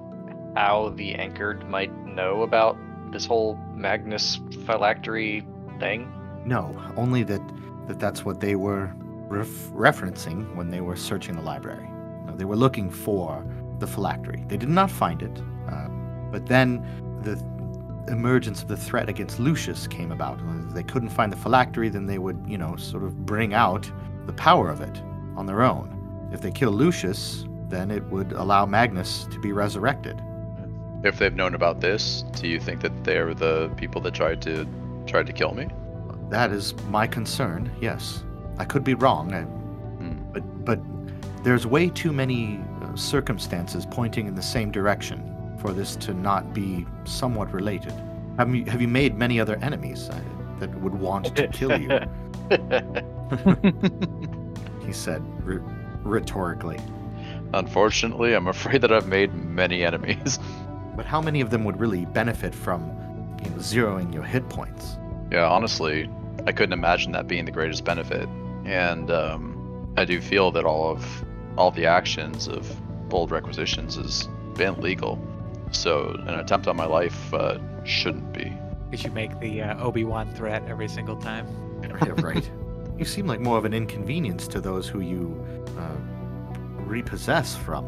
[0.56, 2.78] how the anchored might know about
[3.12, 5.46] this whole Magnus phylactery
[5.80, 6.12] thing?
[6.46, 7.42] no, only that
[7.88, 8.94] that that's what they were
[9.30, 11.88] ref- referencing when they were searching the library.
[12.26, 13.46] Now, they were looking for
[13.80, 14.44] the phylactery.
[14.48, 15.38] They did not find it,
[15.68, 16.82] um, but then
[17.24, 17.38] the
[18.12, 20.40] emergence of the threat against Lucius came about.
[20.68, 23.90] If they couldn't find the phylactery, then they would, you know, sort of bring out
[24.26, 25.02] the power of it
[25.36, 26.30] on their own.
[26.34, 30.20] If they kill Lucius, then it would allow Magnus to be resurrected.
[31.04, 34.68] If they've known about this, do you think that they're the people that tried to
[35.08, 35.70] tried to kill me?
[36.30, 37.72] That is my concern.
[37.80, 38.24] Yes,
[38.60, 40.14] I could be wrong, I, Hmm.
[40.34, 40.80] but but
[41.44, 45.24] there's way too many uh, circumstances pointing in the same direction
[45.60, 47.94] for this to not be somewhat related.
[48.38, 50.20] Have you have you made many other enemies uh,
[50.60, 51.90] that would want to kill you?
[54.86, 55.62] he said r-
[56.04, 56.80] rhetorically.
[57.54, 60.40] Unfortunately, I'm afraid that I've made many enemies.
[60.96, 62.82] But how many of them would really benefit from
[63.42, 64.98] you know, zeroing your hit points?
[65.32, 66.10] yeah, honestly,
[66.46, 68.28] I couldn't imagine that being the greatest benefit.
[68.70, 71.26] And um, I do feel that all of
[71.58, 72.72] all the actions of
[73.10, 75.20] bold requisitions has been legal.
[75.72, 78.54] So an attempt on my life uh, shouldn't be.
[78.92, 81.48] We should make the uh, Obi Wan threat every single time.
[81.82, 82.50] Yeah, right.
[82.98, 85.44] You seem like more of an inconvenience to those who you
[85.78, 85.96] uh,
[86.84, 87.88] repossess from.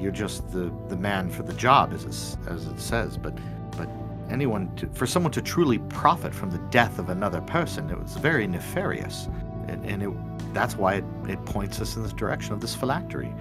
[0.00, 3.18] You're just the, the man for the job, as it, as it says.
[3.18, 3.36] But
[3.76, 3.88] but
[4.30, 8.16] anyone to, for someone to truly profit from the death of another person, it was
[8.16, 9.28] very nefarious,
[9.68, 13.32] and, and it, that's why it, it points us in the direction of this phylactery.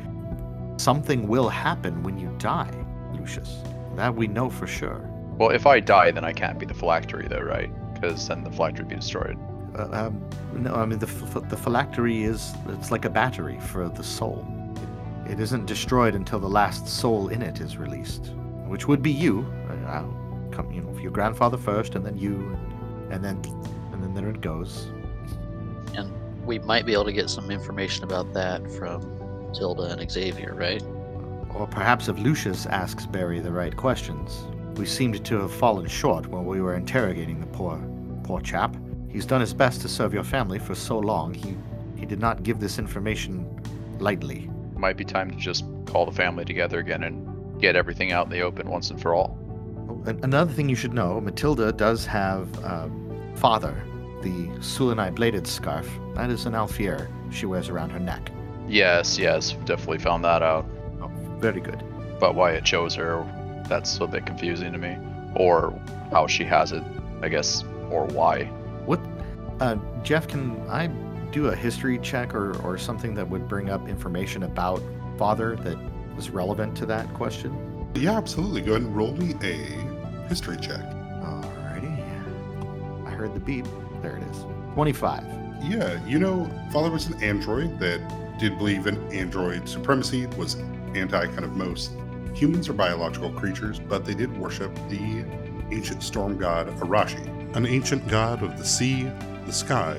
[0.78, 2.74] Something will happen when you die,
[3.14, 3.58] Lucius.
[3.96, 5.10] That we know for sure.
[5.38, 7.72] Well, if I die, then I can't be the phylactery, though, right?
[7.94, 9.38] Because then the phylactery would be destroyed.
[9.78, 13.90] Uh, um, no, I mean the ph- the phylactery is it's like a battery for
[13.90, 14.46] the soul.
[15.26, 18.32] It, it isn't destroyed until the last soul in it is released,
[18.66, 19.46] which would be you.
[19.88, 20.14] I'll
[20.52, 22.58] come, you know, your grandfather first, and then you,
[23.12, 23.42] and then
[23.92, 24.88] and then there it goes.
[26.48, 29.02] And we might be able to get some information about that from
[29.54, 30.82] Tilda and Xavier, right?
[31.54, 34.46] Or perhaps if Lucius asks Barry the right questions.
[34.78, 37.78] We seemed to have fallen short when we were interrogating the poor,
[38.24, 38.78] poor chap.
[39.10, 41.34] He's done his best to serve your family for so long.
[41.34, 41.58] He,
[41.98, 43.46] he did not give this information
[44.00, 44.50] lightly.
[44.74, 48.32] Might be time to just call the family together again and get everything out in
[48.32, 49.38] the open once and for all.
[49.90, 52.90] Oh, Another thing you should know, Matilda does have a
[53.36, 53.84] father,
[54.22, 55.90] the Sulanite bladed scarf.
[56.16, 58.32] That is an Alfier she wears around her neck.
[58.68, 60.66] Yes, yes, definitely found that out.
[61.02, 61.84] Oh, very good.
[62.20, 63.26] But why it chose her,
[63.68, 64.98] that's a bit confusing to me.
[65.36, 65.80] Or
[66.12, 66.84] how she has it,
[67.22, 68.46] I guess, or why.
[68.86, 69.00] What,
[69.60, 70.28] uh, Jeff?
[70.28, 70.88] Can I
[71.32, 74.82] do a history check or, or something that would bring up information about
[75.18, 75.78] father that
[76.16, 77.90] was relevant to that question?
[77.96, 78.62] Yeah, absolutely.
[78.62, 80.82] Go ahead and roll me a history check.
[81.22, 83.06] Alrighty.
[83.06, 83.66] I heard the beep.
[84.08, 84.46] There it is.
[84.74, 85.26] Twenty-five.
[85.64, 88.00] Yeah, you know, Father was an android that
[88.40, 90.56] did believe in android supremacy, was
[90.96, 91.92] anti kind of most
[92.34, 95.26] humans are biological creatures, but they did worship the
[95.72, 99.12] ancient storm god Arashi, an ancient god of the sea,
[99.46, 99.96] the sky,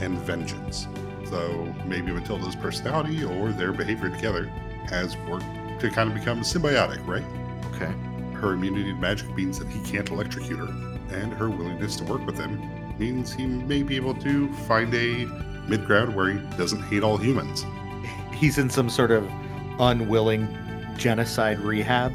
[0.00, 0.86] and vengeance.
[1.28, 4.46] So maybe Matilda's personality or their behavior together
[4.86, 5.44] has worked
[5.80, 7.24] to kind of become symbiotic, right?
[7.74, 7.92] Okay.
[8.38, 10.68] Her immunity to magic means that he can't electrocute her,
[11.14, 15.24] and her willingness to work with him means he may be able to find a
[15.66, 17.64] mid ground where he doesn't hate all humans.
[18.34, 19.28] He's in some sort of
[19.80, 20.46] unwilling
[20.96, 22.12] genocide rehab.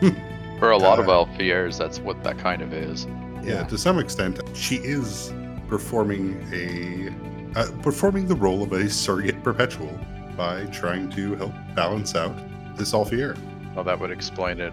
[0.58, 3.06] For a lot of Uh, Alfiers, that's what that kind of is.
[3.42, 5.32] Yeah, to some extent, she is
[5.68, 7.12] performing a
[7.58, 9.96] uh, performing the role of a surrogate perpetual
[10.36, 12.34] by trying to help balance out
[12.76, 13.36] this Alfier.
[13.74, 14.72] Well, that would explain it.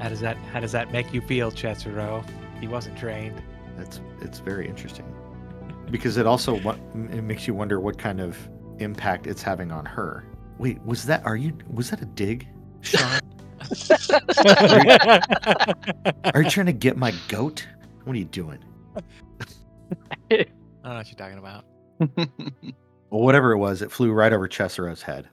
[0.00, 2.24] How does that How does that make you feel, Caesero?
[2.60, 3.42] He wasn't trained.
[3.76, 5.12] That's it's very interesting
[5.90, 6.56] because it also
[6.94, 8.38] it makes you wonder what kind of
[8.78, 10.24] impact it's having on her.
[10.58, 12.48] Wait, was that are you was that a dig,
[12.80, 13.20] Sean?
[16.34, 17.66] are you trying to get my goat?
[18.04, 18.58] What are you doing?
[20.30, 20.48] I don't
[20.84, 21.64] know what you're talking about.
[23.12, 25.28] Well, whatever it was, it flew right over Caesero's head.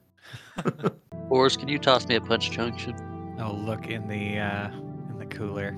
[1.30, 2.94] Boris, can you toss me a punch junction?
[3.40, 4.70] Oh, look in the uh,
[5.10, 5.74] in the cooler.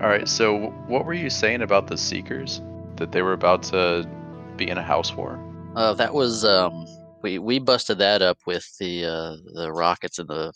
[0.00, 2.62] All right, so what were you saying about the Seekers?
[2.96, 4.08] That they were about to
[4.56, 5.38] be in a house war?
[5.76, 6.86] Uh, that was um,
[7.22, 10.52] we we busted that up with the uh, the rockets in the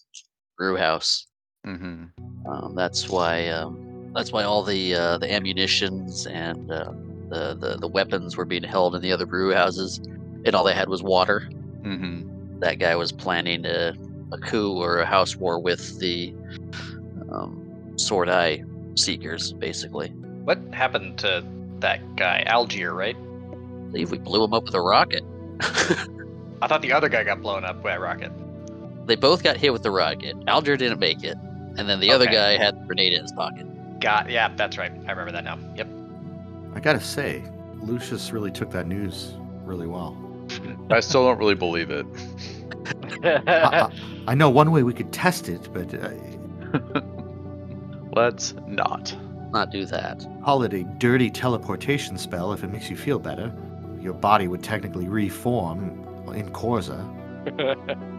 [0.57, 1.27] brew house.
[1.67, 2.05] Mm-hmm.
[2.51, 6.93] Um, that's why um, that's why all the uh, the ammunitions and uh,
[7.29, 10.75] the, the the weapons were being held in the other brew houses, and all they
[10.75, 11.51] had was water.
[11.83, 12.61] Mm-hmm.
[12.61, 13.93] That guy was planning a,
[14.33, 16.35] a coup or a house war with the
[17.31, 18.65] um, Sordai
[18.97, 20.09] Seekers, basically.
[20.45, 21.45] What happened to
[21.81, 23.17] that guy, Algier, right?
[23.17, 23.55] I
[23.91, 25.23] believe we blew him up with a rocket.
[25.61, 28.33] I thought the other guy got blown up by a rocket.
[29.07, 30.37] they both got hit with the rocket.
[30.47, 31.37] Alger didn't make it,
[31.77, 33.67] and then the other guy had the grenade in his pocket.
[34.01, 34.93] Got yeah, that's right.
[35.07, 35.59] I remember that now.
[35.77, 35.89] Yep.
[36.75, 37.43] I gotta say,
[37.81, 40.17] Lucius really took that news really well.
[40.91, 42.07] I still don't really believe it.
[43.25, 43.93] I, I,
[44.29, 47.01] I know one way we could test it, but uh,
[48.14, 49.14] Let's not.
[49.53, 50.27] Not do that.
[50.44, 53.53] call it a dirty teleportation spell if it makes you feel better.
[54.00, 56.00] Your body would technically reform
[56.35, 57.00] in Corza.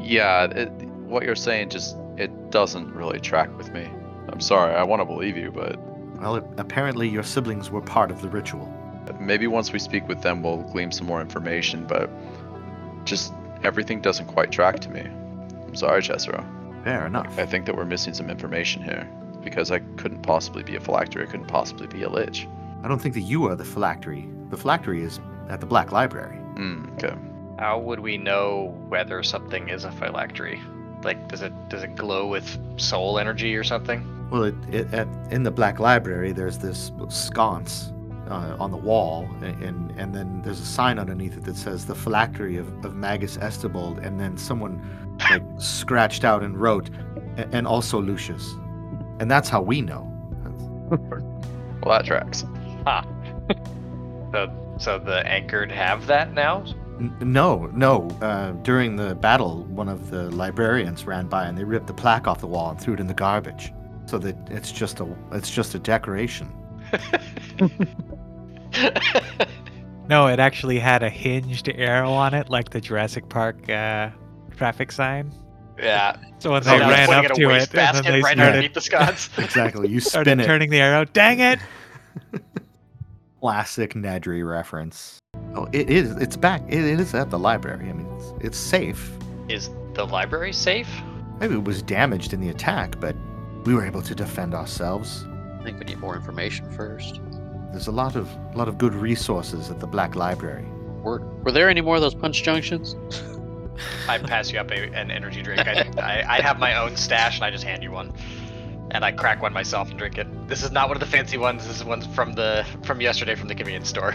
[0.00, 0.68] Yeah, it,
[1.06, 3.88] what you're saying just it doesn't really track with me.
[4.28, 4.74] I'm sorry.
[4.74, 5.78] I want to believe you, but
[6.20, 8.70] Well, it, apparently your siblings were part of the ritual.
[9.18, 11.86] maybe once we speak with them, we'll glean some more information.
[11.86, 12.10] But
[13.06, 15.00] just everything doesn't quite track to me.
[15.00, 16.44] I'm sorry, Caesero.
[16.84, 17.38] Fair enough.
[17.38, 19.08] I think that we're missing some information here
[19.44, 21.22] because I couldn't possibly be a phylactery.
[21.22, 22.48] I couldn't possibly be a lich.
[22.82, 24.28] I don't think that you are the phylactery.
[24.50, 26.36] The phylactery is at the Black Library.
[26.56, 26.86] Hmm.
[26.94, 27.14] Okay.
[27.58, 30.60] How would we know whether something is a phylactery?
[31.02, 34.10] Like, does it does it glow with soul energy or something?
[34.30, 37.92] Well, it, it, at, in the Black Library, there's this sconce
[38.28, 41.94] uh, on the wall, and and then there's a sign underneath it that says the
[41.94, 44.80] phylactery of, of Magus Estibold, and then someone
[45.30, 46.90] like scratched out and wrote,
[47.36, 48.56] and also Lucius,
[49.20, 50.10] and that's how we know.
[51.82, 52.44] Well, that tracks.
[52.86, 53.02] Huh.
[54.32, 56.64] so so the anchored have that now?
[56.98, 58.08] N- no, no.
[58.20, 62.26] Uh, during the battle, one of the librarians ran by and they ripped the plaque
[62.26, 63.72] off the wall and threw it in the garbage.
[64.06, 66.52] So that it's just a it's just a decoration.
[70.08, 74.10] No, it actually had a hinged arrow on it, like the Jurassic Park uh,
[74.54, 75.32] traffic sign.
[75.78, 76.16] Yeah.
[76.38, 78.80] So when So they now ran up to it, and then they right started, the
[78.80, 79.30] sconce.
[79.38, 79.88] Exactly.
[79.88, 80.46] You started spin it.
[80.46, 81.04] turning the arrow.
[81.04, 81.58] Dang it!
[83.40, 85.18] Classic Nedry reference.
[85.54, 86.16] Oh, it is.
[86.16, 86.62] It's back.
[86.68, 87.88] It, it is at the library.
[87.88, 89.12] I mean, it's, it's safe.
[89.48, 90.88] Is the library safe?
[91.40, 93.14] Maybe it was damaged in the attack, but
[93.64, 95.26] we were able to defend ourselves.
[95.60, 97.20] I think we need more information first.
[97.70, 100.66] There's a lot of lot of good resources at the Black Library.
[101.02, 102.96] Were, were there any more of those punch junctions?
[104.08, 105.66] I pass you up a, an energy drink.
[105.66, 108.12] I, I I have my own stash, and I just hand you one,
[108.90, 110.48] and I crack one myself and drink it.
[110.48, 111.66] This is not one of the fancy ones.
[111.66, 114.14] This is one from the from yesterday from the convenience store.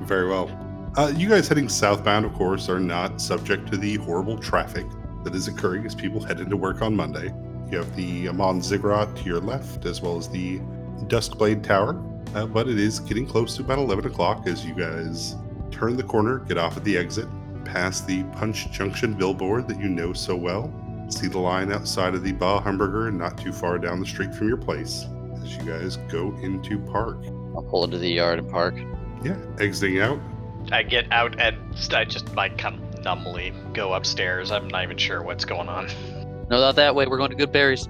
[0.00, 0.50] Very well.
[0.96, 4.84] Uh, you guys heading southbound, of course, are not subject to the horrible traffic
[5.24, 7.32] that is occurring as people head into work on Monday.
[7.70, 10.58] You have the Amon Ziggurat to your left, as well as the
[11.06, 12.02] Duskblade Tower.
[12.34, 15.36] Uh, but it is getting close to about 11 o'clock as you guys
[15.70, 17.26] turn the corner, get off at the exit,
[17.64, 20.72] past the Punch Junction billboard that you know so well.
[21.08, 24.48] See the line outside of the Baja Burger not too far down the street from
[24.48, 25.06] your place
[25.42, 27.18] as you guys go into park.
[27.54, 28.74] I'll pull into the yard and park.
[29.22, 30.18] Yeah, exiting out.
[30.70, 31.56] I get out and
[31.92, 34.50] I just like kind of numbly go upstairs.
[34.50, 35.88] I'm not even sure what's going on.
[36.50, 37.06] No, not that way.
[37.06, 37.88] We're going to Good Berries.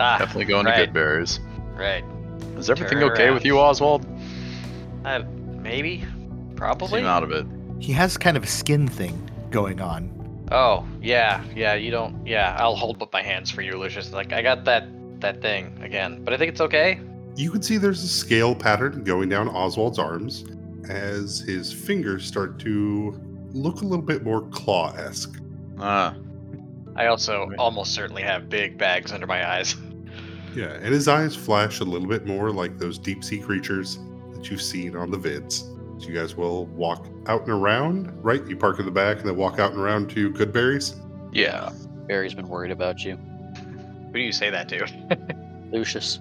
[0.00, 0.78] Ah, Definitely going right.
[0.80, 1.38] to Good Berries.
[1.76, 2.02] right.
[2.56, 3.34] Is everything Turn okay around.
[3.34, 4.04] with you, Oswald?
[5.04, 5.22] Uh,
[5.60, 6.04] maybe,
[6.56, 7.00] probably.
[7.00, 7.46] Seem out of it.
[7.80, 10.14] He has kind of a skin thing going on.
[10.50, 11.74] Oh yeah, yeah.
[11.74, 12.26] You don't.
[12.26, 14.12] Yeah, I'll hold up my hands for you, Lucius.
[14.12, 14.88] Like I got that
[15.20, 17.00] that thing again, but I think it's okay.
[17.36, 20.44] You can see there's a scale pattern going down Oswald's arms
[20.88, 23.20] as his fingers start to
[23.52, 25.40] look a little bit more claw esque.
[25.78, 26.16] Ah,
[26.96, 29.76] I also almost certainly have big bags under my eyes.
[30.54, 33.98] Yeah, and his eyes flash a little bit more like those deep sea creatures
[34.32, 35.62] that you've seen on the vids.
[35.98, 38.44] So you guys will walk out and around, right?
[38.46, 40.94] You park in the back and then walk out and around to Goodberries.
[41.32, 41.70] yeah.
[42.06, 43.16] Barry's been worried about you.
[43.16, 44.86] Who do you say that to?
[45.72, 46.18] Lucius.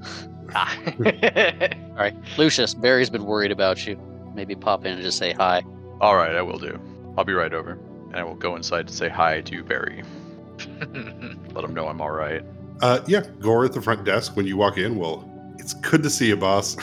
[0.53, 0.77] ah.
[0.99, 2.73] All right, Lucius.
[2.73, 3.97] Barry's been worried about you.
[4.35, 5.63] Maybe pop in and just say hi.
[6.01, 6.77] All right, I will do.
[7.17, 10.03] I'll be right over, and I will go inside to say hi to Barry.
[11.53, 12.43] Let him know I'm all right.
[12.81, 14.97] Uh, yeah, Gore at the front desk when you walk in.
[14.97, 15.23] Well,
[15.57, 16.75] it's good to see you, boss.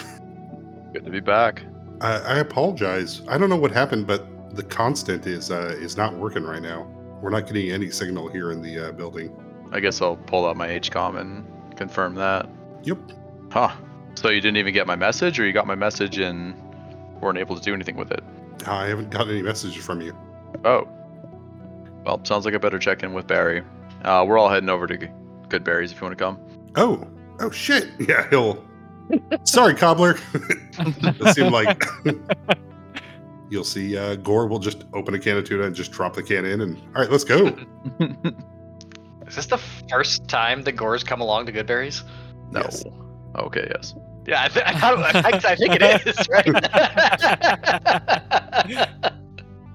[0.94, 1.62] Good to be back.
[2.00, 3.22] I, I apologize.
[3.28, 6.86] I don't know what happened, but the constant is uh, is not working right now.
[7.20, 9.34] We're not getting any signal here in the uh, building.
[9.72, 12.48] I guess I'll pull out my HCOM and confirm that.
[12.82, 12.98] Yep.
[13.50, 13.74] Huh.
[14.14, 16.54] So you didn't even get my message, or you got my message and
[17.20, 18.22] weren't able to do anything with it?
[18.66, 20.16] I haven't got any messages from you.
[20.64, 20.88] Oh.
[22.04, 23.62] Well, sounds like I better check in with Barry.
[24.04, 25.08] Uh, we're all heading over to
[25.48, 26.38] Good Berries if you want to come.
[26.76, 27.08] Oh,
[27.40, 27.88] oh shit.
[28.08, 28.64] Yeah, he'll.
[29.44, 30.16] Sorry, cobbler.
[30.34, 31.82] it seemed like
[33.50, 36.22] you'll see uh, Gore will just open a can of tuna and just drop the
[36.22, 37.46] can in, and all right, let's go.
[39.26, 39.58] Is this the
[39.90, 42.02] first time the Gores come along to Goodberries?
[42.50, 42.60] No.
[42.60, 42.84] Yes.
[43.36, 43.94] Okay, yes.
[44.26, 46.46] Yeah, I, th- I, thought- I, I think it is, right?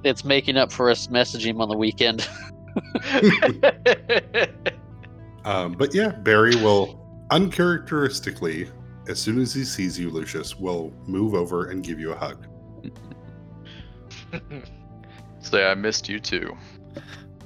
[0.03, 2.27] it's making up for us messaging him on the weekend.
[5.45, 6.99] Um, but yeah, Barry will
[7.31, 8.69] uncharacteristically,
[9.09, 12.45] as soon as he sees you, Lucius, will move over and give you a hug.
[15.41, 16.55] Say I missed you too.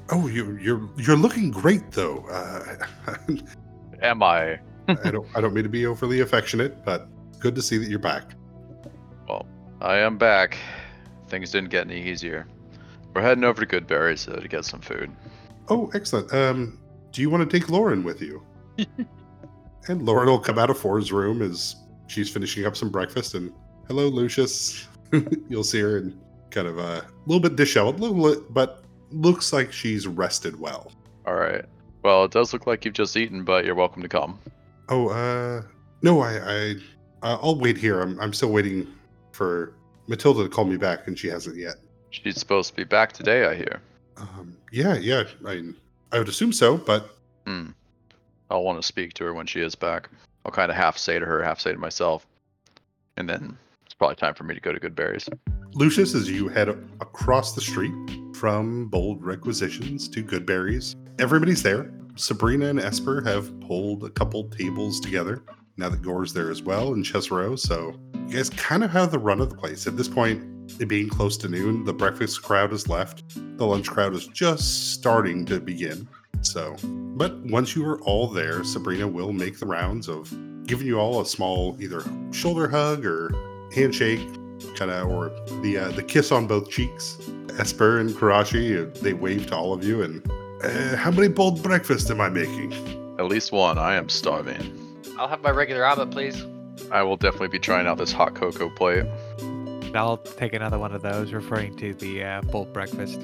[0.09, 2.25] Oh, you, you're you're looking great though.
[2.29, 2.85] Uh,
[4.01, 4.59] Am I?
[4.89, 7.07] I don't I don't mean to be overly affectionate, but
[7.39, 8.33] good to see that you're back.
[9.27, 9.47] Well,
[9.79, 10.57] I am back.
[11.29, 12.45] Things didn't get any easier.
[13.13, 15.09] We're heading over to Goodberry's uh, to get some food.
[15.69, 16.33] Oh, excellent.
[16.33, 16.79] Um,
[17.11, 18.43] do you want to take Lauren with you?
[19.87, 21.75] and Lauren will come out of Ford's room as
[22.07, 23.33] she's finishing up some breakfast.
[23.33, 23.51] And
[23.87, 24.87] hello, Lucius.
[25.49, 26.19] You'll see her and
[26.49, 30.91] kind of uh, a little bit disheveled, little but looks like she's rested well.
[31.25, 31.65] All right.
[32.03, 34.39] Well, it does look like you've just eaten, but you're welcome to come.
[34.89, 35.63] Oh, uh,
[36.01, 36.75] no, I, I,
[37.21, 38.01] uh, I'll wait here.
[38.01, 38.87] I'm, I'm still waiting
[39.31, 39.73] for
[40.07, 41.75] Matilda to call me back, and she hasn't yet.
[42.09, 43.81] She's supposed to be back today, I hear.
[44.17, 45.23] Um, yeah, yeah.
[45.45, 45.63] I,
[46.11, 47.17] I would assume so, but
[47.47, 47.71] Hmm.
[48.49, 50.09] I'll want to speak to her when she is back.
[50.45, 52.27] I'll kind of half say to her, half say to myself.
[53.17, 55.31] And then it's probably time for me to go to Goodberries.
[55.73, 57.93] Lucius, as you head across the street
[58.35, 61.91] from Bold Requisitions to Goodberries, everybody's there.
[62.15, 65.43] Sabrina and Esper have pulled a couple tables together
[65.77, 67.57] now that Gore's there as well, and Caesero.
[67.57, 67.95] So
[68.27, 69.87] you guys kind of have the run of the place.
[69.87, 70.43] At this point,
[70.79, 73.23] it being close to noon, the breakfast crowd has left.
[73.57, 76.07] The lunch crowd is just starting to begin.
[76.43, 80.33] So, but once you are all there, Sabrina will make the rounds of
[80.65, 83.33] giving you all a small either shoulder hug or
[83.73, 84.21] handshake,
[84.75, 85.29] kind of, or
[85.61, 87.17] the uh, the kiss on both cheeks.
[87.57, 90.01] Esper and Karashi, uh, they wave to all of you.
[90.01, 90.29] And
[90.63, 92.73] uh, how many bold breakfast am I making?
[93.19, 93.77] At least one.
[93.77, 94.79] I am starving.
[95.17, 96.43] I'll have my regular omelet, please.
[96.91, 99.05] I will definitely be trying out this hot cocoa plate.
[99.93, 103.21] I'll take another one of those, referring to the uh, bold breakfast.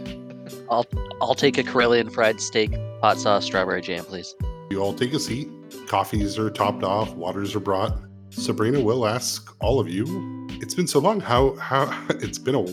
[0.69, 0.85] I'll
[1.21, 2.71] I'll take a Corellian fried steak,
[3.01, 4.35] hot sauce, strawberry jam, please.
[4.69, 5.49] You all take a seat.
[5.87, 7.13] Coffees are topped off.
[7.15, 7.99] Waters are brought.
[8.29, 10.47] Sabrina will ask all of you.
[10.61, 11.19] It's been so long.
[11.19, 12.65] How how it's been a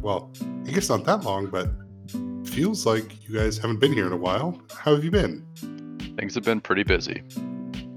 [0.00, 0.32] well,
[0.66, 1.68] I guess not that long, but
[2.46, 4.60] feels like you guys haven't been here in a while.
[4.76, 5.46] How have you been?
[6.16, 7.22] Things have been pretty busy.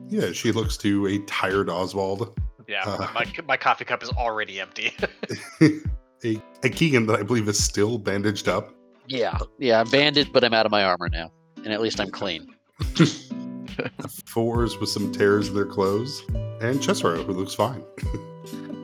[0.09, 3.07] Yeah, she looks to a tired Oswald, Yeah, Uh.
[3.15, 4.93] my, my coffee cup is already empty.
[6.23, 8.71] a, a Keegan that I believe is still bandaged up.
[9.07, 9.79] Yeah, yeah.
[9.79, 12.47] I'm banded, but I'm out of my armor now, and at least I'm clean.
[14.25, 17.83] Fours with some tears in their clothes, and Caesero, who looks fine.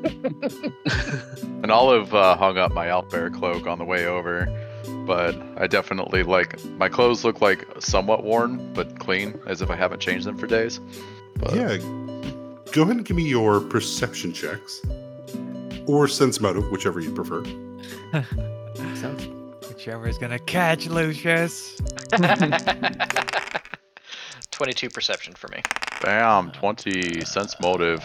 [1.61, 4.47] And Olive uh, hung up my Owlbear cloak on the way over,
[5.05, 9.75] but I definitely like my clothes look like somewhat worn but clean, as if I
[9.75, 10.79] haven't changed them for days.
[11.35, 11.77] But Yeah,
[12.71, 14.81] go ahead and give me your perception checks,
[15.85, 17.43] or sense motive, whichever you prefer.
[18.95, 19.27] Sounds
[19.79, 21.77] Whichever is gonna catch Lucius.
[24.51, 25.61] 22 perception for me.
[26.01, 28.03] bam, twenty sense motive.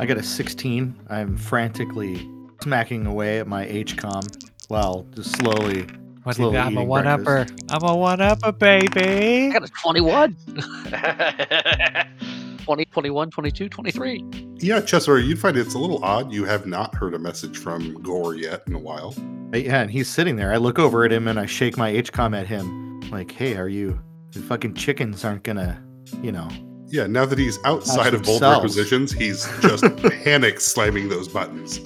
[0.00, 0.98] I got a 16.
[1.08, 2.28] I'm frantically
[2.60, 5.82] smacking away at my HCOM while just slowly.
[6.24, 6.66] what do you Slowly got?
[6.66, 7.46] I'm a one upper.
[7.68, 9.46] I'm a one upper, baby.
[9.46, 10.36] I got a 21,
[12.68, 14.24] 20, 21, 22, 23.
[14.56, 16.30] Yeah, Caesero, you'd find it's a little odd.
[16.30, 19.14] You have not heard a message from Gore yet in a while.
[19.54, 20.52] Yeah, and he's sitting there.
[20.52, 23.70] I look over at him and I shake my HCOM at him, like, "Hey, are
[23.70, 23.98] you?
[24.32, 25.82] The fucking chickens aren't gonna,
[26.22, 26.46] you know."
[26.88, 28.76] Yeah, now that he's outside of bold themselves.
[28.76, 29.84] requisitions, he's just
[30.22, 31.80] panic slamming those buttons.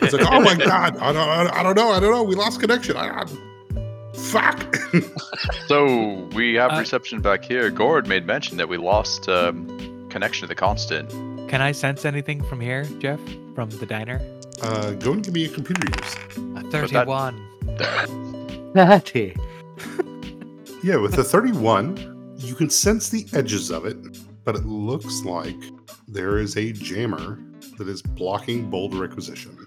[0.00, 2.58] He's like, "Oh my god, I don't, I don't- know, I don't know, we lost
[2.58, 2.96] connection.
[2.96, 3.26] I, I,
[4.16, 4.76] fuck."
[5.66, 7.68] So we have Uh, reception back here.
[7.70, 9.66] Gord made mention that we lost um,
[10.12, 11.08] connection to the constant.
[11.48, 13.20] Can I sense anything from here, Jeff?
[13.54, 14.20] From the diner?
[14.62, 16.16] uh, go and give me a computer use.
[16.36, 18.72] A that- 31.
[18.74, 19.34] Natty.
[20.84, 23.96] Yeah, with the 31, you can sense the edges of it,
[24.44, 25.54] but it looks like
[26.08, 27.38] there is a jammer
[27.78, 29.64] that is blocking bold requisition.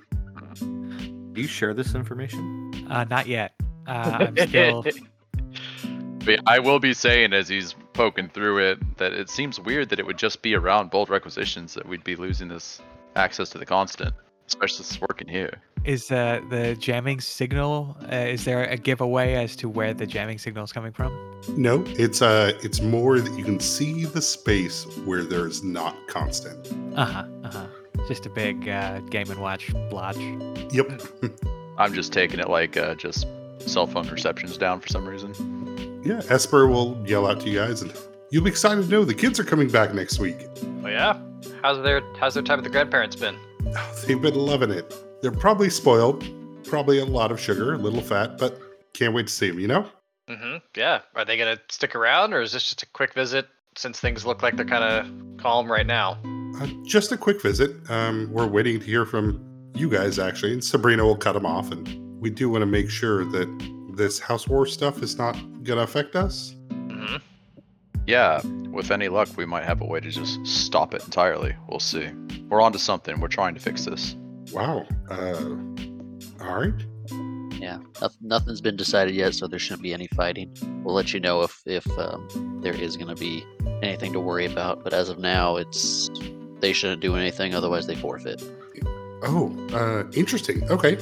[0.60, 2.86] Do you share this information?
[2.90, 3.54] Uh, not yet.
[3.88, 4.84] Uh, I'm still.
[6.48, 10.06] I will be saying as he's poking through it that it seems weird that it
[10.06, 12.82] would just be around bold requisitions that we'd be losing this
[13.16, 14.14] access to the constant,
[14.48, 15.62] especially since it's working here.
[15.86, 17.96] Is uh, the jamming signal?
[18.12, 21.14] Uh, is there a giveaway as to where the jamming signal is coming from?
[21.56, 26.68] No, it's uh it's more that you can see the space where there's not constant.
[26.96, 27.28] Uh huh.
[27.44, 27.68] Uh huh.
[28.08, 30.18] Just a big uh, game and watch blotch.
[30.72, 31.02] Yep.
[31.78, 33.28] I'm just taking it like uh, just
[33.60, 35.34] cell phone reception's down for some reason.
[36.06, 37.92] Yeah, Esper will yell out to you guys and
[38.30, 40.38] you'll be excited to know the kids are coming back next week.
[40.84, 41.20] Oh yeah.
[41.64, 43.36] How's their How's their time with the grandparents been?
[43.76, 44.94] Oh, they've been loving it.
[45.22, 46.24] They're probably spoiled.
[46.64, 48.60] probably a lot of sugar, a little fat, but
[48.94, 49.60] can't wait to see them.
[49.60, 49.90] You know?
[50.30, 51.02] Mm hmm Yeah.
[51.16, 53.48] Are they gonna stick around, or is this just a quick visit?
[53.76, 56.18] Since things look like they're kind of calm right now.
[56.62, 57.72] Uh, just a quick visit.
[57.90, 59.44] Um, we're waiting to hear from
[59.74, 61.72] you guys actually, and Sabrina will cut them off.
[61.72, 63.48] And we do want to make sure that
[63.96, 65.36] this house war stuff is not
[65.66, 66.56] gonna affect us.
[66.72, 67.18] hmm
[68.08, 68.42] Yeah,
[68.72, 71.56] with any luck, we might have a way to just stop it entirely.
[71.68, 72.10] We'll see.
[72.50, 73.20] We're onto something.
[73.20, 74.16] We're trying to fix this.
[74.54, 74.86] Wow.
[75.10, 75.56] Uh,
[76.42, 76.74] all right.
[77.60, 77.80] Yeah,
[78.22, 80.56] nothing's been decided yet, so there shouldn't be any fighting.
[80.84, 83.44] We'll let you know if if um, there is going to be
[83.82, 84.84] anything to worry about.
[84.84, 86.10] But as of now, it's
[86.60, 88.44] they shouldn't do anything, otherwise they forfeit.
[89.24, 90.70] Oh, uh, interesting.
[90.70, 90.98] Okay.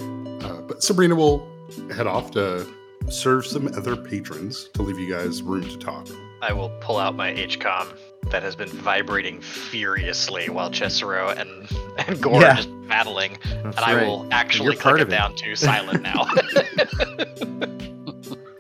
[0.46, 1.46] Uh, but Sabrina will
[1.94, 2.66] head off to
[3.10, 6.08] serve some other patrons to leave you guys room to talk.
[6.42, 7.98] I will pull out my HCOM
[8.32, 11.70] that has been vibrating furiously while Caesero and,
[12.08, 12.54] and Gore Yeah.
[12.54, 14.08] are just battling, That's and I right.
[14.08, 15.12] will actually You're part it it.
[15.12, 16.26] down to silent now.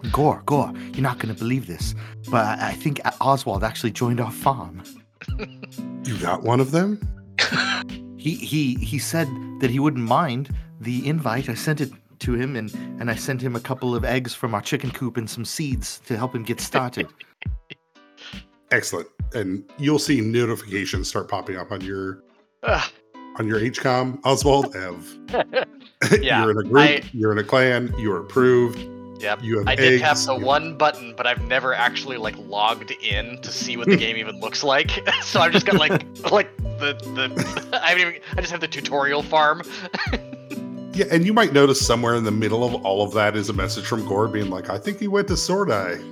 [0.12, 1.96] Gore, Gore, you're not going to believe this,
[2.30, 4.84] but I, I think Oswald actually joined our farm.
[6.06, 7.00] You got one of them?
[8.18, 9.26] He he he said
[9.62, 11.48] that he wouldn't mind the invite.
[11.48, 14.54] I sent it to him, and and I sent him a couple of eggs from
[14.56, 17.08] our chicken coop and some seeds to help him get started.
[18.72, 19.08] Excellent.
[19.34, 22.24] And you'll see notifications start popping up on your
[22.64, 22.92] Ugh,
[23.38, 24.20] on your HCOM.
[24.24, 25.18] Oswald, Ev.
[26.22, 28.80] Yeah, you're in a group, I- you're in a clan, you are approved.
[29.22, 29.42] yep.
[29.44, 32.92] You have I did have the you- one button, but I've never actually like logged
[32.92, 34.92] in to see what the game even looks like.
[35.22, 38.68] so I've just got like like the the I haven't even I just have the
[38.68, 39.62] tutorial farm.
[40.94, 43.54] Yeah, and you might notice somewhere in the middle of all of that is a
[43.54, 46.00] message from Gore being like, I think he went to Sordai.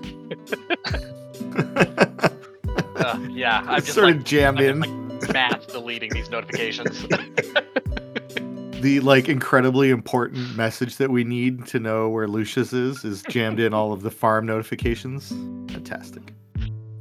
[2.96, 4.82] Uh, yeah, I've just sort like, of jammed I've in.
[4.82, 7.02] been, like mass deleting these notifications.
[8.82, 13.60] the like incredibly important message that we need to know where Lucius is is jammed
[13.60, 15.30] in all of the farm notifications.
[15.72, 16.24] Fantastic.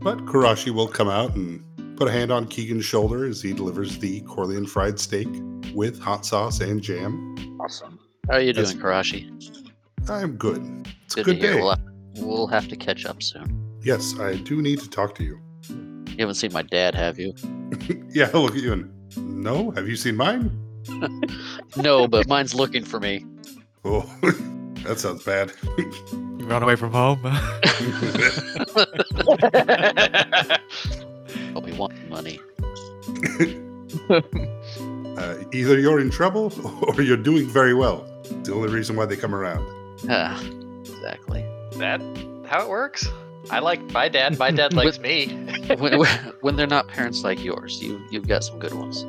[0.00, 1.62] But Karashi will come out and
[2.00, 5.28] put a hand on Keegan's shoulder as he delivers the Corleone fried steak
[5.74, 7.36] with hot sauce and jam.
[7.60, 7.98] Awesome.
[8.26, 9.70] How are you That's- doing, Karashi?
[10.08, 10.88] I'm good.
[11.04, 11.60] It's a Good, good to day.
[11.60, 11.76] We'll,
[12.26, 13.78] we'll have to catch up soon.
[13.82, 15.38] Yes, I do need to talk to you.
[15.68, 17.34] You haven't seen my dad, have you?
[18.08, 20.50] yeah, look at you and no, have you seen mine?
[21.76, 23.24] No, but mine's looking for me.
[23.84, 24.00] Oh,
[24.84, 25.52] that sounds bad.
[25.76, 27.20] You run away from home.
[31.54, 32.40] But we want money.
[34.10, 36.52] uh, either you're in trouble
[36.96, 38.06] or you're doing very well.
[38.24, 39.66] It's the only reason why they come around.
[40.08, 40.40] Ah,
[40.80, 41.44] exactly.
[41.76, 42.00] that
[42.46, 43.06] how it works?
[43.50, 44.38] I like my dad.
[44.38, 45.28] My dad likes me.
[45.78, 46.00] when,
[46.40, 49.04] when they're not parents like yours, you you've got some good ones.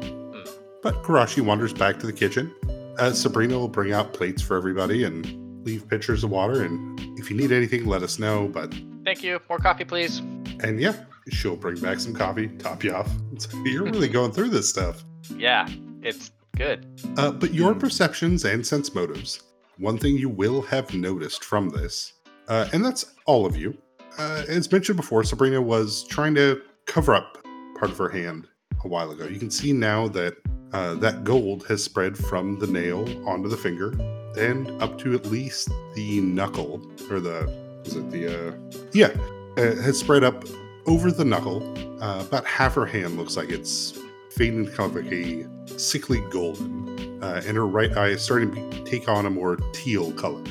[0.82, 2.54] But Karashi wanders back to the kitchen.
[2.98, 6.64] Uh, Sabrina will bring out plates for everybody and leave pitchers of water.
[6.64, 8.48] And if you need anything, let us know.
[8.48, 9.40] But Thank you.
[9.50, 10.20] More coffee, please.
[10.64, 10.94] and yeah,
[11.30, 13.10] she'll bring back some coffee, top you off.
[13.34, 15.04] It's- You're really going through this stuff.
[15.38, 15.68] Yeah,
[16.02, 16.86] it's good.
[17.18, 19.44] Uh, but your perceptions and sense motives.
[19.78, 22.14] One thing you will have noticed from this,
[22.48, 23.78] uh, and that's all of you.
[24.18, 27.38] Uh, as mentioned before, Sabrina was trying to cover up
[27.80, 28.48] part of her hand
[28.84, 29.26] a while ago.
[29.26, 30.36] You can see now that
[30.74, 33.92] uh, that gold has spread from the nail onto the finger
[34.38, 37.40] and up to at least the knuckle, or the
[37.86, 38.56] is it the uh,
[38.94, 39.10] yeah,
[39.58, 40.44] uh, has spread up
[40.86, 41.62] over the knuckle.
[42.02, 43.98] Uh, about half her hand looks like it's
[44.32, 45.46] fading to kind of like a
[45.80, 50.12] sickly golden, uh, and her right eye is starting to take on a more teal
[50.14, 50.42] color.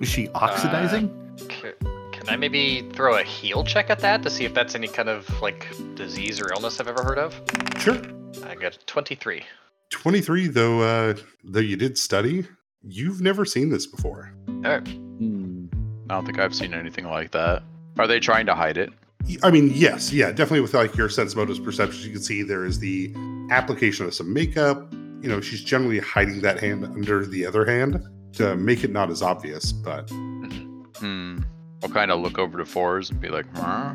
[0.00, 1.08] Is she oxidizing?
[1.38, 1.72] C-
[2.12, 5.08] Can I maybe throw a heal check at that to see if that's any kind
[5.08, 7.40] of like disease or illness I've ever heard of?
[7.78, 7.98] Sure.
[8.44, 9.42] I got 23.
[9.88, 12.44] 23, though, uh, though you did study,
[12.82, 14.32] you've never seen this before.
[14.48, 14.86] Alright.
[14.88, 17.62] I don't think I've seen anything like that.
[17.98, 18.90] Are they trying to hide it?
[19.28, 22.42] Y- I mean, yes, yeah, definitely with like your sense motives perceptions, you can see
[22.42, 23.12] there is the
[23.50, 24.92] application of some makeup.
[25.22, 28.02] You know, she's generally hiding that hand under the other hand
[28.34, 31.38] to make it not as obvious, but Hmm.
[31.82, 33.94] I'll kind of look over to Fours and be like, huh?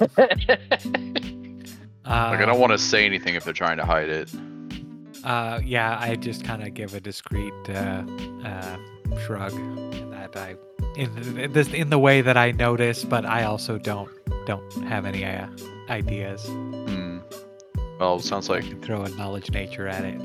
[0.00, 0.06] Uh,
[2.06, 4.30] Like, I don't want to say anything if they're trying to hide it.
[5.24, 8.04] Uh, yeah, I just kind of give a discreet uh,
[8.44, 8.76] uh,
[9.24, 10.56] shrug, in that I,
[10.96, 14.10] in, in this, in the way that I notice, but I also don't
[14.46, 15.46] don't have any uh,
[15.88, 16.46] ideas.
[16.46, 17.18] Hmm.
[17.98, 20.20] Well, sounds like I can throw a knowledge nature at it,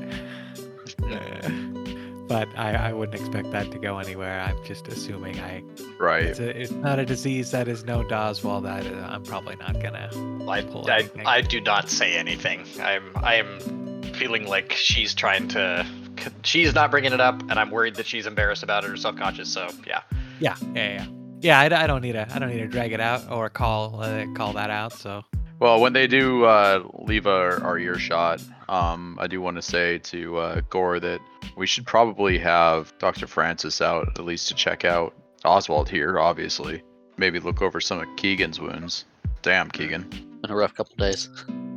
[2.28, 4.40] but I, I wouldn't expect that to go anywhere.
[4.40, 5.62] I'm just assuming I
[5.98, 6.24] right.
[6.24, 8.64] it's, a, it's not a disease that is known to Oswald.
[8.64, 10.10] That uh, I'm probably not gonna.
[10.48, 11.08] I, Pull I.
[11.24, 12.66] I do not say anything.
[12.80, 16.01] I'm I am feeling like she's trying to c-
[16.42, 19.48] she's not bringing it up, and I'm worried that she's embarrassed about it or self-conscious.
[19.52, 20.00] So yeah,
[20.40, 21.06] Yeah, yeah, yeah.
[21.40, 22.32] Yeah, I, d- I don't need to.
[22.32, 24.92] I don't need to drag it out or call uh, call that out.
[24.92, 25.22] So
[25.58, 29.98] Well, when they do uh, leave our, our earshot, um, I do want to say
[29.98, 31.20] to uh, Gore that
[31.56, 33.26] we should probably have Dr.
[33.26, 35.14] Francis out at least to check out
[35.44, 36.82] Oswald here, obviously.
[37.16, 39.04] Maybe look over some of Keegan's wounds.
[39.42, 40.08] Damn, Keegan.
[40.42, 41.28] Been a rough couple days.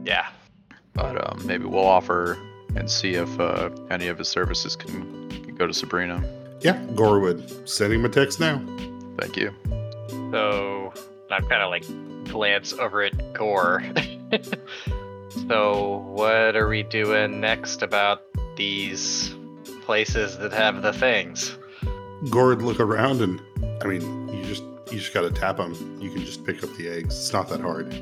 [0.03, 0.27] yeah.
[0.93, 2.37] But um, maybe we'll offer
[2.75, 6.23] and see if uh, any of his services can, can go to Sabrina.
[6.61, 7.67] Yeah, Gorwood.
[7.67, 8.61] Sending him a text now.
[9.17, 9.53] Thank you.
[10.31, 10.93] So
[11.31, 11.85] I'm kind of like
[12.31, 13.83] glance over at Gore.
[15.47, 18.21] so what are we doing next about
[18.55, 19.35] these
[19.83, 21.57] places that have the things?
[22.29, 23.41] Gord look around and
[23.81, 25.73] I mean, you just you just gotta tap them.
[26.01, 27.15] You can just pick up the eggs.
[27.15, 27.93] It's not that hard.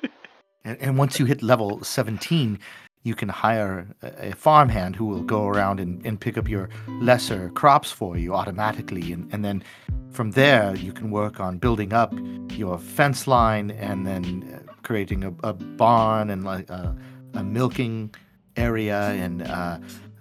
[0.64, 2.58] And, and once you hit level 17,
[3.02, 6.68] you can hire a, a farmhand who will go around and, and pick up your
[7.00, 9.12] lesser crops for you automatically.
[9.12, 9.62] And, and then
[10.10, 12.14] from there, you can work on building up
[12.50, 16.96] your fence line and then uh, creating a, a barn and like a,
[17.34, 18.14] a milking
[18.56, 19.08] area.
[19.10, 19.78] And uh,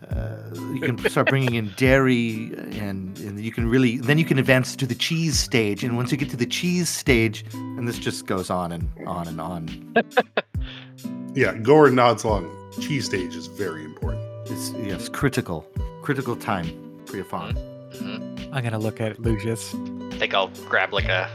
[0.10, 0.38] uh,
[0.74, 4.76] you can start bringing in dairy and, and you can really, then you can advance
[4.78, 5.84] to the cheese stage.
[5.84, 9.28] And once you get to the cheese stage, and this just goes on and on
[9.28, 9.94] and on.
[11.34, 12.61] Yeah, Gord nods along.
[12.80, 14.24] Cheese stage is very important.
[14.46, 15.68] It's yes, critical,
[16.02, 17.56] critical time for your farm.
[17.94, 18.50] Mhm.
[18.54, 19.74] I'm gonna look at Lucius.
[20.12, 21.30] I think I'll grab like a.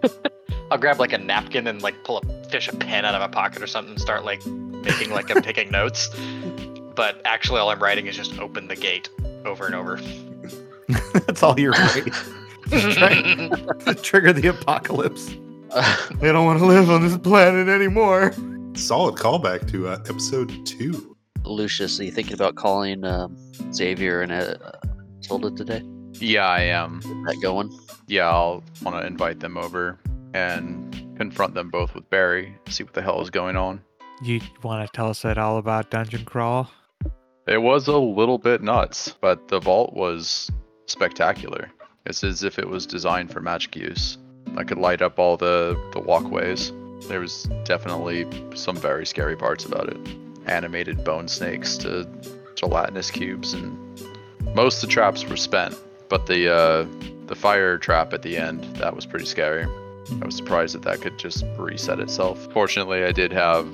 [0.70, 3.28] I'll grab like a napkin and like pull a fish a pen out of my
[3.28, 6.08] pocket or something and start like making like I'm taking notes.
[6.94, 9.08] But actually, all I'm writing is just open the gate
[9.44, 10.00] over and over.
[11.26, 12.12] That's all you're writing.
[12.70, 13.50] Trying
[14.02, 15.26] trigger the apocalypse.
[16.20, 18.32] They don't want to live on this planet anymore.
[18.78, 21.16] Solid callback to uh, episode two.
[21.44, 23.36] Lucius, are you thinking about calling um,
[23.74, 24.54] Xavier and uh,
[25.20, 25.82] Tilda today?
[26.12, 27.00] Yeah, I am.
[27.00, 27.76] Get that going?
[28.06, 29.98] Yeah, I'll want to invite them over
[30.32, 33.82] and confront them both with Barry, see what the hell is going on.
[34.22, 36.70] You want to tell us it all about Dungeon Crawl?
[37.48, 40.52] It was a little bit nuts, but the vault was
[40.86, 41.68] spectacular.
[42.06, 44.18] It's as if it was designed for magic use.
[44.56, 46.72] I could light up all the, the walkways.
[47.06, 49.98] There was definitely some very scary parts about it.
[50.46, 52.08] Animated bone snakes to
[52.54, 53.76] gelatinous cubes, and
[54.54, 55.76] most of the traps were spent.
[56.08, 56.86] But the uh,
[57.26, 59.64] the fire trap at the end that was pretty scary.
[60.22, 62.48] I was surprised that that could just reset itself.
[62.52, 63.66] Fortunately, I did have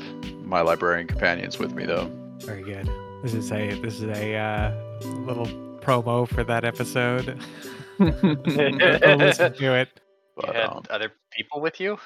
[0.44, 2.10] my librarian companions with me though.
[2.40, 2.90] Very good.
[3.22, 4.72] This is a this is a uh,
[5.04, 5.46] little
[5.80, 7.38] promo for that episode.
[7.98, 10.00] Listen to it.
[10.42, 11.98] You had um, other people with you?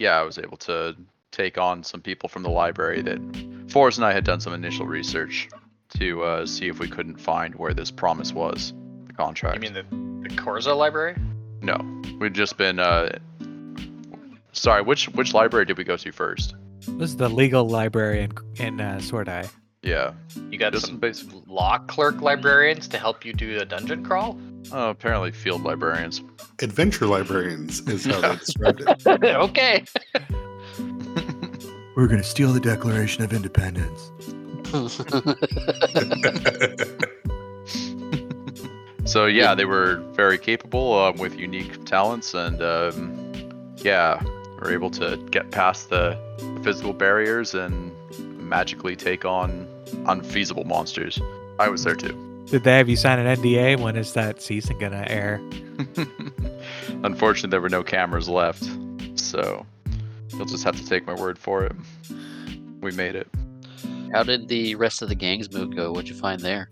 [0.00, 0.96] Yeah, I was able to
[1.30, 3.20] take on some people from the library that
[3.68, 5.50] Forrest and I had done some initial research
[5.98, 8.72] to uh, see if we couldn't find where this promise was,
[9.06, 9.56] the contract.
[9.56, 11.16] You mean the, the Corza library?
[11.60, 11.76] no,
[12.18, 12.78] we'd just been.
[12.78, 13.18] Uh,
[14.52, 16.54] sorry, which which library did we go to first?
[16.80, 19.50] This is the legal library in in uh, Sordai.
[19.82, 20.12] Yeah,
[20.50, 24.38] You got Just some basically- law clerk librarians to help you do a dungeon crawl?
[24.72, 26.20] uh, apparently field librarians.
[26.60, 29.06] Adventure librarians is how they described it.
[29.24, 29.84] okay.
[31.96, 34.10] We're gonna steal the Declaration of Independence.
[39.06, 43.32] So yeah, they were very capable um, with unique talents, and um,
[43.78, 44.22] yeah,
[44.60, 46.16] were able to get past the
[46.62, 47.90] physical barriers and
[48.38, 49.66] magically take on
[50.06, 51.20] unfeasible monsters.
[51.58, 52.44] I was there too.
[52.46, 53.78] Did they have you sign an NDA?
[53.80, 55.40] When is that season gonna air?
[57.04, 58.64] Unfortunately, there were no cameras left,
[59.14, 59.64] so
[60.30, 61.72] you'll just have to take my word for it.
[62.80, 63.28] We made it.
[64.12, 65.92] How did the rest of the gang's move go?
[65.92, 66.70] What'd you find there?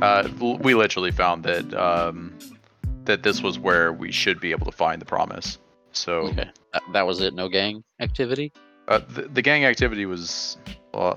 [0.00, 2.36] Uh, we literally found that um,
[3.04, 5.58] that this was where we should be able to find the promise.
[5.92, 7.34] So Okay, that, that was it.
[7.34, 8.52] No gang activity.
[8.88, 10.56] uh, the, the gang activity was,
[10.94, 11.14] uh,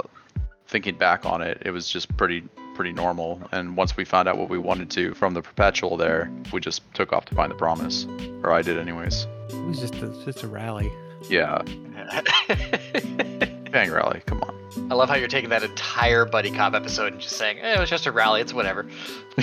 [0.67, 2.43] thinking back on it, it was just pretty
[2.75, 3.41] pretty normal.
[3.51, 6.81] And once we found out what we wanted to from the perpetual, there, we just
[6.93, 8.05] took off to find the promise,
[8.43, 9.25] or I did anyways.
[9.49, 10.91] It was just a, just a rally.
[11.29, 11.61] Yeah,
[13.71, 14.21] Bang rally.
[14.25, 14.91] Come on.
[14.91, 17.79] I love how you're taking that entire buddy cop episode and just saying, eh, it
[17.79, 18.85] was just a rally, it's whatever.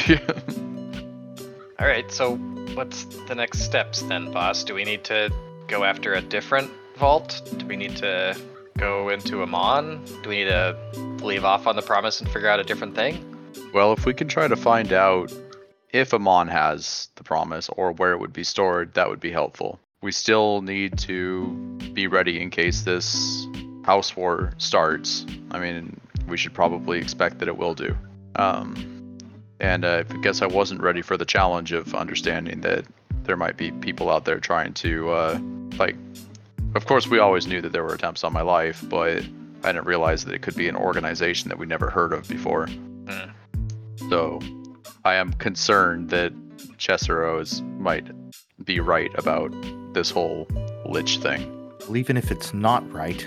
[0.07, 0.19] yeah.
[1.79, 2.37] All right, so
[2.75, 4.65] what's the next steps then, boss?
[4.65, 5.33] Do we need to
[5.67, 7.43] go after a different vault?
[7.57, 8.37] Do we need to
[8.77, 10.05] go into Amon?
[10.23, 10.77] Do we need to
[11.23, 13.25] leave off on the promise and figure out a different thing?
[13.73, 15.33] Well, if we can try to find out
[15.91, 19.79] if Amon has the promise or where it would be stored, that would be helpful.
[20.03, 21.47] We still need to
[21.93, 23.47] be ready in case this
[23.85, 25.25] house war starts.
[25.51, 27.97] I mean, we should probably expect that it will do.
[28.37, 29.19] Um,
[29.61, 32.85] and uh, I guess I wasn't ready for the challenge of understanding that
[33.23, 35.39] there might be people out there trying to, uh,
[35.79, 35.97] like,
[36.75, 39.25] of course, we always knew that there were attempts on my life, but
[39.63, 42.67] I didn't realize that it could be an organization that we never heard of before.
[42.67, 43.31] Hmm.
[44.09, 44.41] So
[45.05, 46.33] I am concerned that
[46.79, 48.07] Chesseros might
[48.65, 49.53] be right about
[49.95, 50.49] this whole
[50.87, 51.51] lich thing.
[51.81, 53.27] Well, even if it's not right,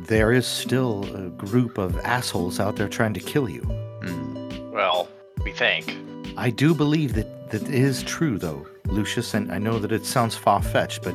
[0.00, 3.62] there is still a group of assholes out there trying to kill you.
[3.62, 4.72] Hmm.
[4.72, 5.08] Well,
[5.44, 5.96] we think.
[6.36, 10.36] I do believe that that is true, though, Lucius, and I know that it sounds
[10.36, 11.14] far fetched, but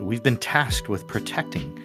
[0.00, 1.78] we've been tasked with protecting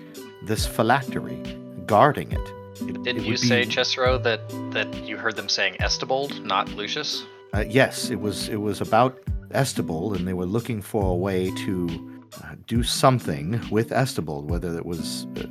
[0.43, 1.37] this phylactery,
[1.85, 2.39] guarding it.
[2.81, 6.69] It- Didn't it you say, be- Caesero, that that you heard them saying Estibold, not
[6.69, 7.23] Lucius?
[7.53, 8.49] Uh, yes, it was.
[8.49, 9.19] It was about
[9.49, 14.75] Estibold, and they were looking for a way to uh, do something with Estibold, whether
[14.77, 15.27] it was.
[15.37, 15.45] Uh,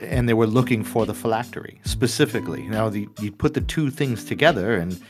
[0.00, 2.62] and they were looking for the phylactery specifically.
[2.68, 5.00] Now, the, you put the two things together, and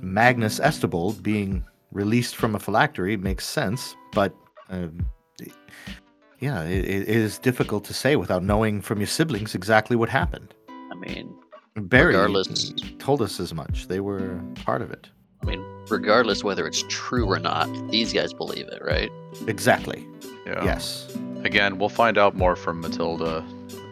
[0.00, 1.64] Magnus Estibold being
[1.96, 4.34] released from a phylactery makes sense, but
[4.68, 5.06] um,
[6.38, 10.54] yeah, it, it is difficult to say without knowing from your siblings exactly what happened.
[10.68, 11.34] I mean,
[11.74, 13.88] Barry Regardless- told us as much.
[13.88, 15.08] They were part of it.
[15.42, 19.10] I mean, regardless whether it's true or not, these guys believe it, right?
[19.46, 20.06] Exactly.
[20.46, 20.64] Yeah.
[20.64, 21.16] Yes.
[21.44, 23.44] Again, we'll find out more from Matilda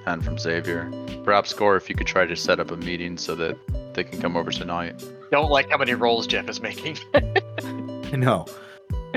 [0.06, 0.90] and from Xavier.
[1.24, 3.56] Perhaps Gore, if you could try to set up a meeting so that
[3.94, 5.02] they can come over tonight.
[5.30, 6.98] Don't like how many rolls Jeff is making.
[8.18, 8.46] No.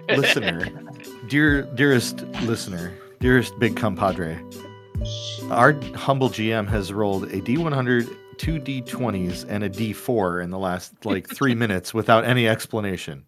[0.10, 0.68] listener,
[1.28, 4.40] dear dearest listener, dearest big compadre,
[5.52, 11.06] our humble GM has rolled a D100, two D20s, and a D4 in the last
[11.06, 13.24] like three minutes without any explanation.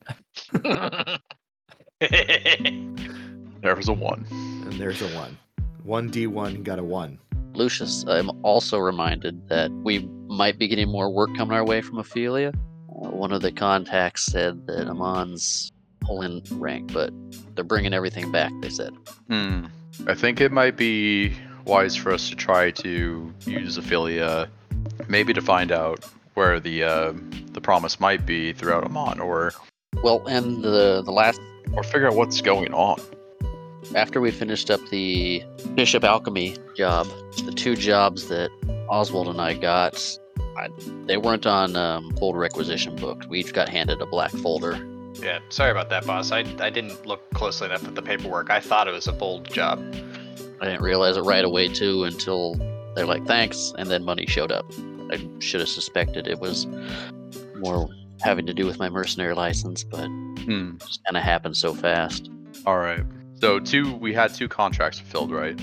[3.62, 4.26] There was a one.
[4.32, 5.38] And there's a one.
[5.84, 7.20] One D1 got a one.
[7.54, 12.00] Lucius, I'm also reminded that we might be getting more work coming our way from
[12.00, 12.54] Ophelia.
[13.00, 15.72] One of the contacts said that Amon's
[16.02, 17.14] pulling rank, but
[17.56, 18.94] they're bringing everything back, they said.
[19.30, 19.66] Hmm.
[20.08, 21.34] I think it might be
[21.66, 24.50] wise for us to try to use Ophelia,
[25.08, 27.14] maybe to find out where the uh,
[27.54, 29.54] the promise might be throughout Amon, or
[30.04, 31.40] Well, and the, the last,
[31.74, 33.00] or figure out what's going on.
[33.96, 35.44] after we finished up the
[35.76, 37.08] Bishop Alchemy job,
[37.46, 38.50] the two jobs that
[38.90, 39.96] Oswald and I got,
[40.60, 40.70] I,
[41.06, 43.28] they weren't on um, old requisition books.
[43.28, 44.78] We each got handed a black folder.
[45.16, 46.32] yeah, sorry about that, boss.
[46.32, 48.50] I, I didn't look closely enough at the paperwork.
[48.50, 49.80] I thought it was a bold job.
[50.62, 52.56] I didn't realize it right away too until
[52.96, 54.66] they're like, "Thanks," and then money showed up.
[55.12, 56.68] I should have suspected it was
[57.58, 57.90] more
[58.22, 60.72] having to do with my mercenary license, but Hmm.
[60.76, 62.30] it just kind of happened so fast.
[62.66, 63.04] All right.
[63.42, 65.60] So two, we had two contracts filled, right?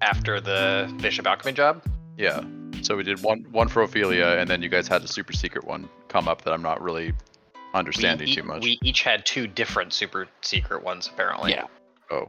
[0.00, 1.82] After the Bishop Alchemy job?
[2.18, 2.42] Yeah.
[2.86, 5.64] So we did one one for Ophelia, and then you guys had a super secret
[5.64, 7.12] one come up that I'm not really
[7.74, 8.62] understanding we, too much.
[8.62, 11.50] We each had two different super secret ones, apparently.
[11.50, 11.64] Yeah.
[12.12, 12.28] oh.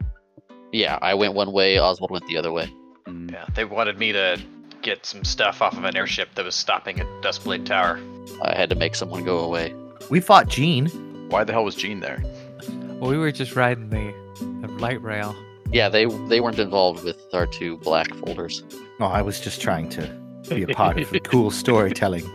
[0.71, 2.73] Yeah, I went one way, Oswald went the other way.
[3.05, 3.29] Hmm.
[3.29, 4.41] Yeah, they wanted me to
[4.81, 7.99] get some stuff off of an airship that was stopping at Duskblade Tower.
[8.41, 9.75] I had to make someone go away.
[10.09, 10.87] We fought Gene.
[11.29, 12.23] Why the hell was Gene there?
[12.99, 14.11] Well, we were just riding the,
[14.65, 15.35] the light rail.
[15.71, 18.63] Yeah, they they weren't involved with our two black folders.
[18.99, 22.29] Oh, I was just trying to be a part of the cool storytelling.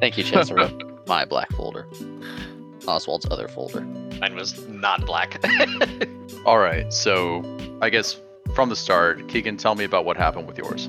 [0.00, 0.70] Thank you, Chancellor.
[1.06, 1.86] My black folder.
[2.86, 3.82] Oswald's other folder.
[4.20, 5.40] Mine was not black.
[6.46, 6.92] All right.
[6.92, 7.42] So
[7.80, 8.18] I guess
[8.54, 10.88] from the start, Keegan, tell me about what happened with yours.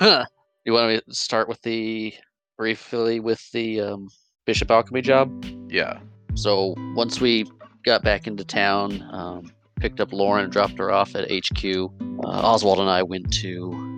[0.64, 2.14] you want me to start with the
[2.56, 4.08] briefly with the um,
[4.46, 5.44] Bishop Alchemy job?
[5.68, 5.98] Yeah.
[6.34, 7.44] So once we
[7.84, 11.64] got back into town, um, picked up Lauren, dropped her off at HQ.
[11.64, 13.91] Uh, Oswald and I went to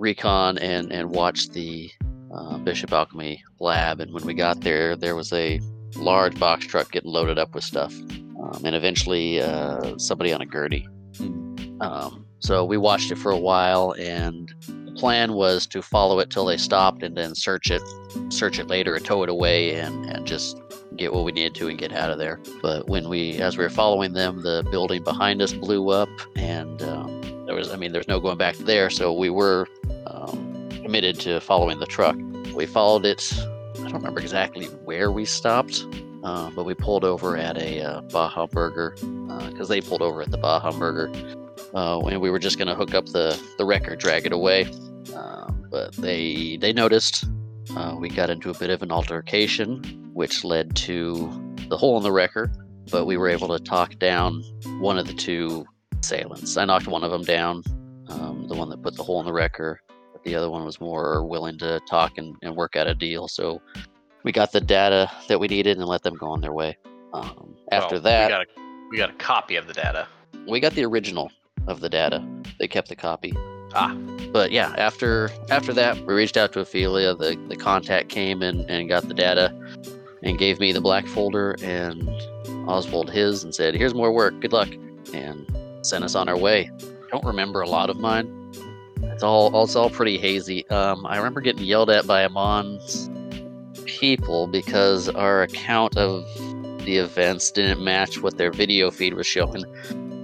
[0.00, 1.90] recon and and watched the
[2.34, 4.00] uh, Bishop Alchemy lab.
[4.00, 5.60] And when we got there, there was a
[5.96, 7.94] large box truck getting loaded up with stuff,
[8.40, 10.88] um, and eventually uh, somebody on a gurney.
[11.80, 16.30] Um, so we watched it for a while, and the plan was to follow it
[16.30, 17.82] till they stopped, and then search it,
[18.30, 20.60] search it later, and tow it away, and and just
[20.96, 22.40] get what we needed to and get out of there.
[22.60, 26.82] But when we, as we were following them, the building behind us blew up, and
[26.82, 28.90] um, there was, I mean, there's no going back there.
[28.90, 29.66] So we were
[30.80, 32.16] committed to following the truck.
[32.54, 33.32] We followed it.
[33.78, 35.86] I don't remember exactly where we stopped,
[36.24, 38.94] uh, but we pulled over at a uh, Baja Burger
[39.50, 41.10] because they pulled over at the Baja Burger.
[41.74, 44.64] Uh, and we were just going to hook up the the wrecker, drag it away,
[45.14, 47.24] um, but they they noticed.
[47.76, 51.30] Uh, we got into a bit of an altercation, which led to
[51.68, 52.50] the hole in the wrecker.
[52.90, 54.42] But we were able to talk down
[54.80, 55.64] one of the two
[56.02, 56.56] assailants.
[56.56, 57.62] I knocked one of them down,
[58.08, 59.80] um, the one that put the hole in the wrecker.
[60.22, 63.28] But the other one was more willing to talk and, and work out a deal.
[63.28, 63.60] So
[64.22, 66.76] we got the data that we needed and let them go on their way.
[67.12, 68.46] Um, after Well, that, we got, a,
[68.90, 70.06] we got a copy of the data.
[70.48, 71.30] we got the original
[71.66, 72.24] of the data.
[72.58, 73.34] They kept the copy.
[73.72, 73.94] Ah.
[74.32, 77.14] But yeah, after after that, we reached out to Ophelia.
[77.14, 79.54] The the contact came and, and got the data
[80.22, 82.08] and gave me the black folder and
[82.68, 84.68] Oswald his and said, Here's more work, good luck
[85.14, 85.46] and
[85.82, 86.70] sent us on our way.
[87.10, 88.26] Don't remember a lot of mine.
[89.02, 90.68] It's all it's all pretty hazy.
[90.68, 93.10] Um, I remember getting yelled at by Amon's
[93.84, 96.24] people because our account of
[96.84, 99.64] the events didn't match what their video feed was showing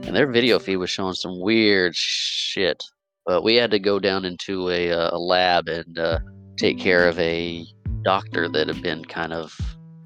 [0.06, 2.84] and their video feed was showing some weird shit.
[3.24, 6.20] But we had to go down into a, uh, a lab and uh,
[6.56, 7.66] take care of a
[8.02, 9.58] doctor that had been kind of,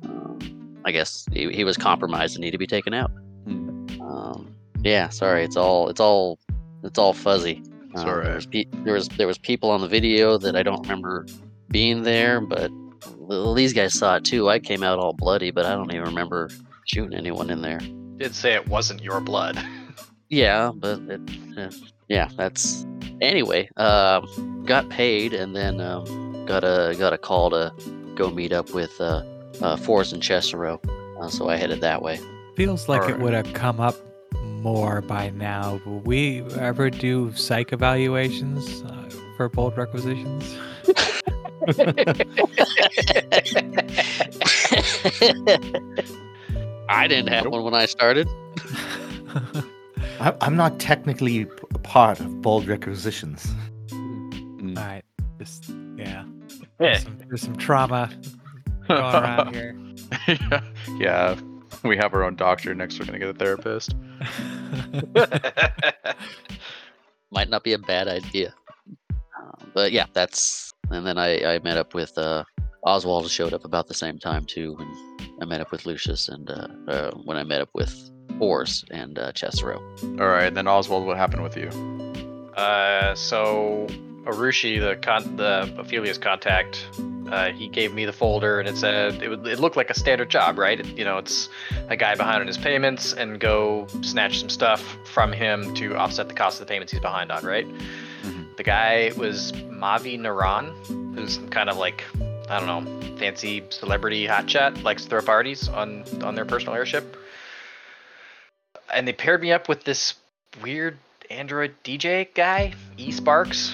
[0.02, 0.38] um,
[0.86, 3.10] I guess he, he was compromised and needed to be taken out.
[3.44, 3.86] Hmm.
[4.00, 6.38] Um, yeah, sorry, it's all it's all
[6.82, 7.62] it's all fuzzy.
[7.92, 8.24] It's Um, alright.
[8.24, 11.26] there, was pe- there was there was people on the video that I don't remember
[11.70, 12.70] being there, but
[13.18, 14.48] well, these guys saw it too.
[14.48, 16.50] I came out all bloody, but I don't even remember
[16.86, 17.80] shooting anyone in there.
[18.16, 19.58] Did say it wasn't your blood.
[20.32, 21.20] Yeah, but it,
[21.58, 21.70] uh,
[22.08, 22.86] yeah, that's
[23.20, 23.68] anyway.
[23.76, 27.72] Um, got paid and then um, got a got a call to
[28.14, 29.24] go meet up with uh,
[29.60, 30.78] uh, Forrest and Caesero.
[31.20, 32.20] Uh, so I headed that way.
[32.54, 33.96] Feels like it would have come up
[34.60, 35.80] more by now.
[35.84, 40.56] Will we ever do psych evaluations uh, for bold requisitions?
[46.88, 48.28] I didn't have one when I started.
[50.20, 53.46] I, I'm not technically a part of bold requisitions.
[53.88, 54.76] Mm.
[54.76, 55.04] All right,
[55.38, 56.24] just yeah.
[56.24, 56.24] Yeah.
[56.78, 58.10] There's some, there's some trauma
[58.88, 59.76] going around here.
[60.28, 60.62] yeah.
[60.98, 61.36] yeah,
[61.84, 62.74] we have our own doctor.
[62.74, 63.94] Next, we're gonna get a therapist.
[67.30, 68.54] Might not be a bad idea.
[69.10, 70.72] Uh, but yeah, that's.
[70.90, 72.44] And then I, I met up with uh,
[72.82, 73.30] Oswald.
[73.30, 74.88] Showed up about the same time too, and
[75.40, 79.18] I met up with Lucius, and uh, uh, when I met up with Forrest and
[79.18, 79.78] uh, Caesero.
[80.20, 81.68] All right, then Oswald, what happened with you?
[82.56, 83.86] Uh, so
[84.24, 86.86] Arushi, the con- the Ophelia's contact,
[87.30, 89.94] uh, he gave me the folder, and it said it, would, it looked like a
[89.94, 90.78] standard job, right?
[90.80, 91.48] It- you know, it's
[91.88, 96.28] a guy behind on his payments, and go snatch some stuff from him to offset
[96.28, 97.66] the cost of the payments he's behind on, right?
[98.24, 98.56] Mhm.
[98.56, 102.04] The guy was Mavi Naran, who's kind of like
[102.50, 107.16] I don't know, fancy celebrity hotshot, likes to throw parties on on their personal airship.
[108.92, 110.14] And they paired me up with this
[110.60, 110.98] weird
[111.30, 113.72] Android DJ guy, E Sparks.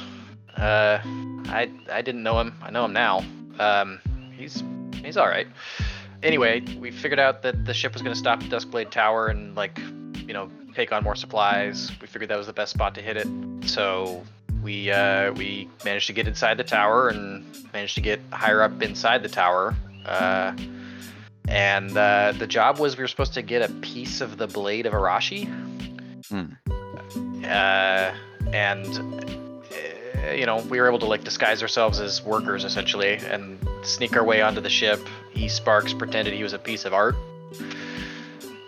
[0.57, 1.01] Uh,
[1.49, 2.55] I I didn't know him.
[2.63, 3.25] I know him now.
[3.59, 4.01] Um,
[4.37, 4.63] he's
[5.05, 5.47] he's all right.
[6.23, 9.55] Anyway, we figured out that the ship was going to stop at Duskblade Tower and
[9.55, 9.79] like,
[10.27, 11.93] you know, take on more supplies.
[12.01, 13.29] We figured that was the best spot to hit it.
[13.69, 14.25] So
[14.63, 18.83] we uh, we managed to get inside the tower and managed to get higher up
[18.83, 19.77] inside the tower.
[20.05, 20.57] Uh,
[21.49, 24.87] and uh, the job was we were supposed to get a piece of the blade
[24.87, 25.47] of Arashi.
[26.29, 26.55] Hmm.
[27.45, 28.13] Uh,
[28.53, 29.46] and
[30.35, 34.25] you know we were able to like disguise ourselves as workers essentially and sneak our
[34.25, 35.01] way onto the ship.
[35.35, 37.17] E Sparks pretended he was a piece of art.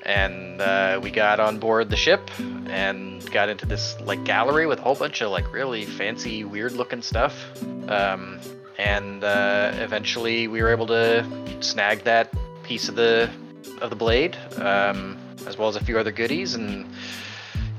[0.04, 4.78] And uh, we got on board the ship and got into this like gallery with
[4.78, 7.34] a whole bunch of like really fancy, weird looking stuff.
[7.88, 8.40] Um,
[8.78, 11.26] and uh, eventually we were able to
[11.60, 12.32] snag that
[12.62, 13.30] piece of the
[13.82, 16.54] of the blade, um, as well as a few other goodies.
[16.54, 16.86] And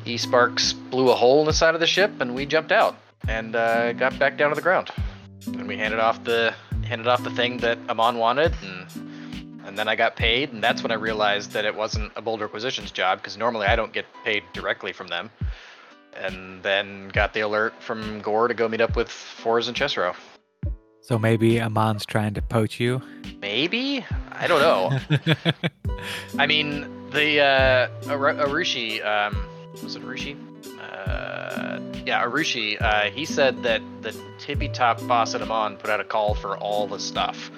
[0.06, 2.96] E Sparks blew a hole in the side of the ship, and we jumped out
[3.28, 4.90] and uh, got back down to the ground.
[5.48, 6.54] And we handed off the
[6.84, 8.88] handed off the thing that Amon wanted, and
[9.66, 12.42] and then I got paid, and that's when I realized that it wasn't a Bold
[12.42, 15.30] Requisitions job because normally I don't get paid directly from them.
[16.16, 20.16] And then got the alert from Gore to go meet up with Forrest and Caesero.
[21.02, 23.02] So maybe Amon's trying to poach you.
[23.42, 25.00] Maybe I don't know.
[26.40, 29.38] I mean, the uh, Aru- Arushi, um,
[29.84, 30.36] was it Arushi?
[30.92, 32.82] Uh, yeah, Arushi.
[32.82, 36.58] Uh, he said that the tippy top boss at Amon put out a call for
[36.58, 37.52] all the stuff.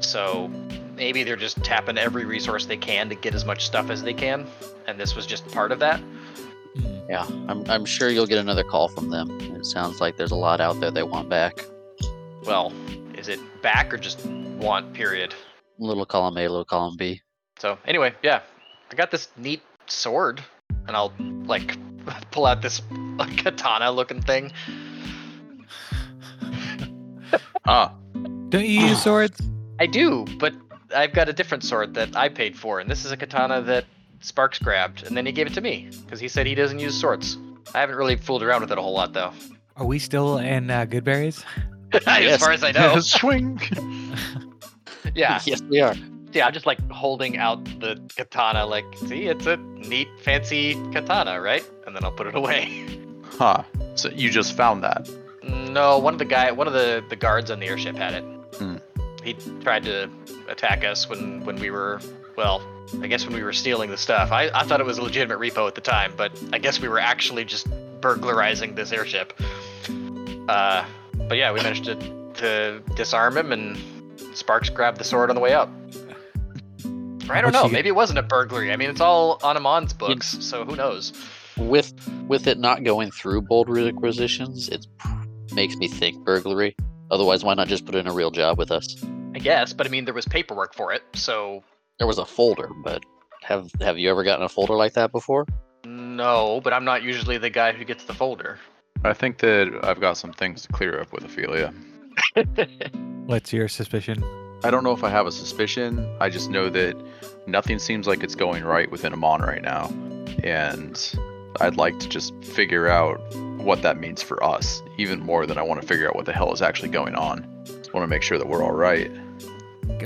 [0.00, 0.48] So
[0.96, 4.14] maybe they're just tapping every resource they can to get as much stuff as they
[4.14, 4.46] can,
[4.86, 6.00] and this was just part of that.
[7.08, 9.30] Yeah, I'm, I'm sure you'll get another call from them.
[9.56, 11.64] It sounds like there's a lot out there they want back.
[12.44, 12.72] Well,
[13.14, 14.92] is it back or just want?
[14.92, 15.34] Period.
[15.78, 17.20] Little column A, little column B.
[17.58, 18.42] So anyway, yeah,
[18.90, 20.42] I got this neat sword,
[20.86, 21.12] and I'll
[21.44, 21.76] like
[22.30, 22.82] pull out this
[23.18, 24.52] like, katana-looking thing.
[27.66, 27.94] Ah,
[28.48, 29.40] Don't you use swords?
[29.78, 30.52] I do, but
[30.94, 33.84] I've got a different sword that I paid for, and this is a katana that
[34.20, 36.98] Sparks grabbed, and then he gave it to me because he said he doesn't use
[36.98, 37.38] swords.
[37.74, 39.32] I haven't really fooled around with it a whole lot though,
[39.76, 41.44] Are we still in uh, Goodberries?
[41.92, 42.40] as Yes.
[42.40, 42.98] far as I know.
[43.00, 43.60] swing.
[45.14, 45.94] Yeah, yes, we are.
[46.32, 46.46] Yeah.
[46.46, 51.68] I'm just like holding out the katana, like, see, it's a neat, fancy katana, right?
[51.86, 52.86] And then I'll put it away.
[53.38, 53.62] Huh.
[53.94, 55.08] So you just found that.
[55.42, 58.24] No, one of the guy, one of the the guards on the airship had it.
[58.56, 58.76] Hmm.
[59.24, 60.10] He tried to
[60.48, 62.00] attack us when when we were,
[62.36, 62.60] well,
[63.00, 64.30] I guess when we were stealing the stuff.
[64.32, 66.88] I I thought it was a legitimate repo at the time, but I guess we
[66.88, 67.66] were actually just
[68.00, 69.32] burglarizing this airship.
[70.48, 70.84] Uh,
[71.28, 71.94] but yeah, we managed to
[72.34, 73.78] to disarm him, and
[74.34, 75.70] Sparks grabbed the sword on the way out.
[77.30, 77.66] Or I don't much know.
[77.66, 78.72] you Maybe it wasn't a burglary.
[78.72, 81.12] I mean, it's all on Amon's books, so who knows?
[81.56, 81.92] With
[82.26, 84.86] with it not going through Bold Requisitions, it
[85.54, 86.74] makes me think burglary.
[87.10, 88.96] Otherwise, why not just put in a real job with us?
[89.34, 91.62] I guess, but I mean, there was paperwork for it, so
[91.98, 93.04] There was a folder, but
[93.42, 95.46] have have you ever gotten a folder like that before?
[95.84, 98.58] No, but I'm not usually the guy who gets the folder.
[99.04, 101.72] I think that I've got some things to clear up with Ophelia.
[103.26, 104.22] What's your suspicion?
[104.62, 106.06] I don't know if I have a suspicion.
[106.20, 106.96] I just know that
[107.46, 109.86] nothing seems like it's going right within Amon right now.
[110.44, 111.00] And
[111.60, 113.18] I'd like to just figure out
[113.58, 116.32] what that means for us, even more than I want to figure out what the
[116.32, 117.46] hell is actually going on.
[117.64, 119.10] Just want to make sure that we're all right.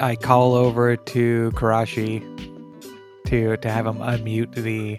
[0.01, 2.21] I call over to Karashi
[3.27, 4.97] to to have him unmute the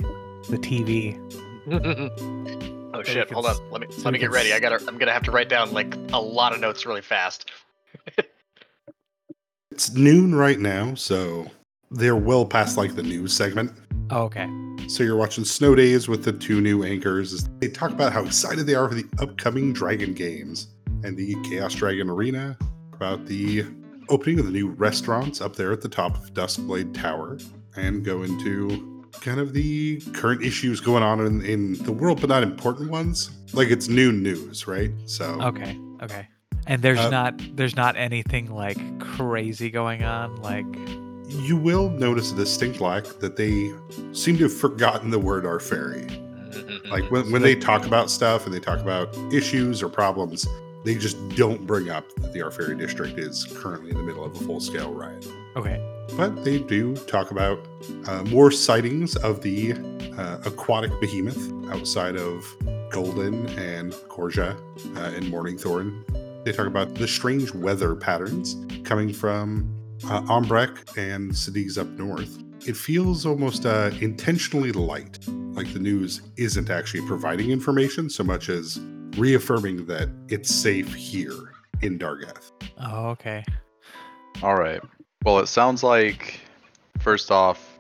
[0.50, 1.20] the TV.
[2.94, 3.32] oh shit!
[3.32, 3.56] Hold on.
[3.72, 4.52] Let me let me get ready.
[4.54, 4.84] I s- gotta.
[4.88, 7.50] I'm gonna have to write down like a lot of notes really fast.
[9.76, 11.48] It's noon right now, so
[11.92, 13.74] they're well past like the news segment.
[14.10, 14.48] Oh, okay.
[14.88, 17.50] So you're watching Snow Days with the two new anchors.
[17.60, 20.70] They talk about how excited they are for the upcoming Dragon games
[21.04, 22.58] and the Chaos Dragon Arena,
[22.94, 23.66] about the
[24.08, 27.38] opening of the new restaurants up there at the top of Duskblade Tower,
[27.76, 32.30] and go into kind of the current issues going on in, in the world, but
[32.30, 33.30] not important ones.
[33.52, 34.92] Like it's noon news, right?
[35.06, 35.78] So Okay.
[36.02, 36.30] Okay.
[36.68, 40.36] And there's Uh, not there's not anything like crazy going on.
[40.42, 40.66] Like
[41.28, 43.72] you will notice a distinct lack that they
[44.14, 46.08] seem to have forgotten the word our fairy.
[46.90, 50.48] Like when, when they talk about stuff and they talk about issues or problems,
[50.86, 54.36] they just don't bring up that the Arfairy district is currently in the middle of
[54.40, 55.28] a full scale riot.
[55.56, 55.82] okay.
[56.16, 57.60] But they do talk about
[58.08, 59.74] uh, more sightings of the
[60.18, 62.46] uh, aquatic behemoth outside of
[62.92, 64.56] Golden and Korja
[64.96, 66.04] uh, and Morningthorn.
[66.46, 69.68] They talk about the strange weather patterns coming from
[70.04, 72.38] uh, Ombrek and cities up north.
[72.68, 78.50] It feels almost uh, intentionally light, like the news isn't actually providing information so much
[78.50, 78.80] as
[79.18, 82.52] reaffirming that it's safe here in Dargath.
[82.80, 83.44] Oh, okay.
[84.44, 84.84] All right.
[85.24, 86.40] Well, it sounds like,
[87.00, 87.80] first off,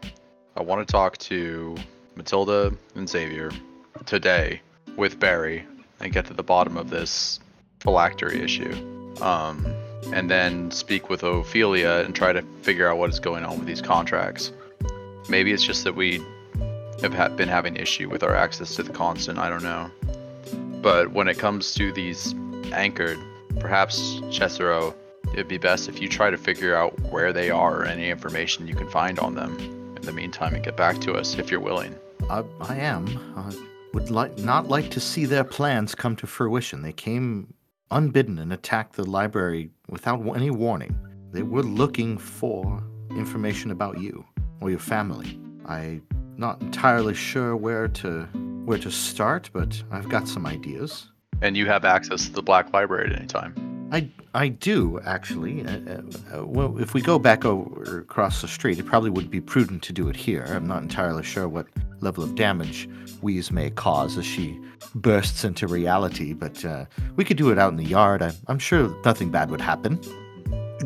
[0.58, 1.76] I want to talk to
[2.16, 3.52] Matilda and Xavier
[4.08, 4.60] today
[4.96, 5.68] with Barry
[6.00, 7.40] and get to the bottom of this
[7.86, 8.74] phylactery issue.
[9.22, 9.66] Um,
[10.14, 13.68] and then speak with Ophelia and try to figure out what is going on with
[13.68, 14.52] these contracts.
[15.30, 16.22] Maybe it's just that we
[17.02, 19.40] have ha- been having issue with our access to the constant.
[19.40, 19.90] I don't know.
[20.82, 22.36] But when it comes to these
[22.72, 23.20] anchored,
[23.60, 24.94] perhaps Caesero,
[25.34, 28.68] it'd be best if you try to figure out where they are or any information
[28.68, 29.58] you can find on them
[29.96, 31.96] in the meantime and get back to us if you're willing.
[32.30, 33.08] I, I am.
[33.36, 33.54] I
[33.94, 36.82] would like not like to see their plans come to fruition.
[36.84, 37.54] They came
[37.92, 40.98] unbidden and attacked the library without any warning.
[41.32, 44.26] They were looking for information about you
[44.62, 45.40] or your family.
[45.66, 46.04] I'm
[46.38, 48.24] not entirely sure where to
[48.66, 51.12] where to start, but I've got some ideas.
[51.42, 53.54] And you have access to the Black Library at any time.
[53.92, 55.66] I I do actually.
[55.66, 59.30] Uh, uh, uh, well, if we go back over across the street, it probably would
[59.30, 60.46] be prudent to do it here.
[60.50, 61.68] I'm not entirely sure what
[62.02, 62.90] level of damage
[63.22, 64.60] Wheeze may cause as she
[64.94, 68.22] bursts into reality, but uh, we could do it out in the yard.
[68.22, 70.00] I, I'm sure nothing bad would happen.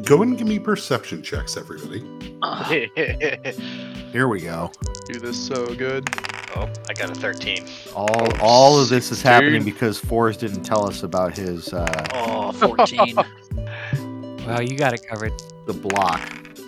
[0.06, 2.00] Go and give me perception checks, everybody.
[4.12, 4.72] Here we go.
[5.08, 6.08] Do this so good.
[6.56, 7.66] oh, I got a 13.
[7.96, 9.74] All all of this is happening 16.
[9.74, 13.16] because Forrest didn't tell us about his uh, oh, 14.
[14.46, 15.34] Well, you got it covered.
[15.68, 16.22] the block.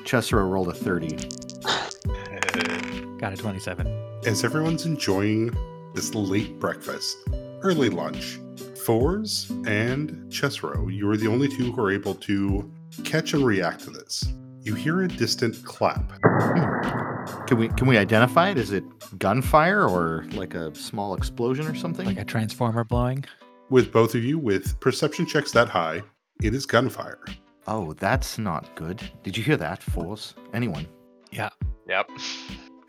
[0.05, 1.15] Caesero rolled a thirty.
[3.17, 3.87] Got a 27.
[4.25, 5.55] As everyone's enjoying
[5.93, 7.17] this late breakfast,
[7.61, 8.39] early lunch,
[8.85, 12.71] Fours and Caesero, you are the only two who are able to
[13.03, 14.33] catch and react to this.
[14.61, 16.11] You hear a distant clap.
[16.23, 17.45] Hmm.
[17.45, 18.57] Can we can we identify it?
[18.57, 18.83] Is it
[19.17, 22.05] gunfire or like a small explosion or something?
[22.05, 23.25] Like a transformer blowing.
[23.69, 26.01] With both of you with perception checks that high,
[26.41, 27.23] it is gunfire.
[27.67, 29.01] Oh, that's not good.
[29.23, 30.33] Did you hear that, fools?
[30.53, 30.87] Anyone?
[31.31, 31.49] Yeah.
[31.87, 32.09] Yep.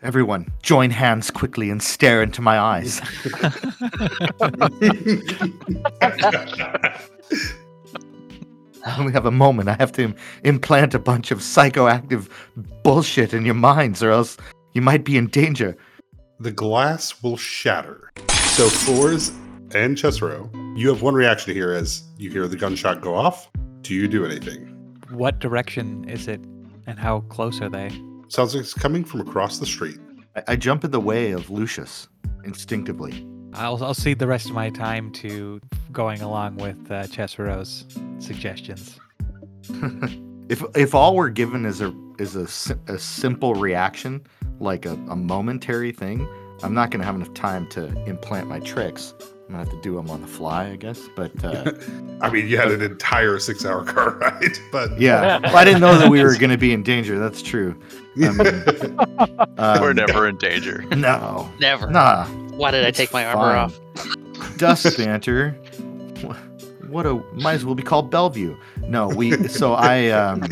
[0.03, 2.99] Everyone, join hands quickly and stare into my eyes.
[8.85, 9.69] I only have a moment.
[9.69, 12.27] I have to implant a bunch of psychoactive
[12.83, 14.35] bullshit in your minds, or else
[14.73, 15.77] you might be in danger.
[16.37, 18.11] The glass will shatter.
[18.27, 19.29] So, Fours
[19.73, 23.49] and Caesero, you have one reaction here as you hear the gunshot go off.
[23.83, 24.67] Do you do anything?
[25.11, 26.41] What direction is it,
[26.87, 27.89] and how close are they?
[28.33, 29.99] Sounds like it's coming from across the street.
[30.35, 32.07] I, I jump in the way of Lucius
[32.43, 33.27] instinctively.
[33.53, 35.61] I'll I'll cede the rest of my time to
[35.91, 37.85] going along with uh, Caesero's
[38.17, 38.99] suggestions.
[40.49, 44.25] if if all we're given is a is a, a simple reaction,
[44.59, 46.27] like a, a momentary thing,
[46.63, 49.13] I'm not gonna have enough time to implant my tricks.
[49.47, 51.01] I'm gonna have to do them on the fly, I guess.
[51.15, 51.71] But uh,
[52.21, 55.81] I mean, you had an entire six hour car ride, but yeah, well, I didn't
[55.81, 57.19] know that we were gonna be in danger.
[57.19, 57.75] That's true.
[58.17, 58.37] I mean,
[59.57, 60.83] We're um, never in danger.
[60.95, 61.89] No, Never.
[61.89, 62.25] nah.
[62.55, 64.09] Why did I take my armor fine.
[64.45, 64.57] off?
[64.57, 65.51] Dust banter.
[66.21, 68.55] Wh- What a might as well be called Bellevue.
[68.87, 69.47] No, we.
[69.47, 70.43] So I um.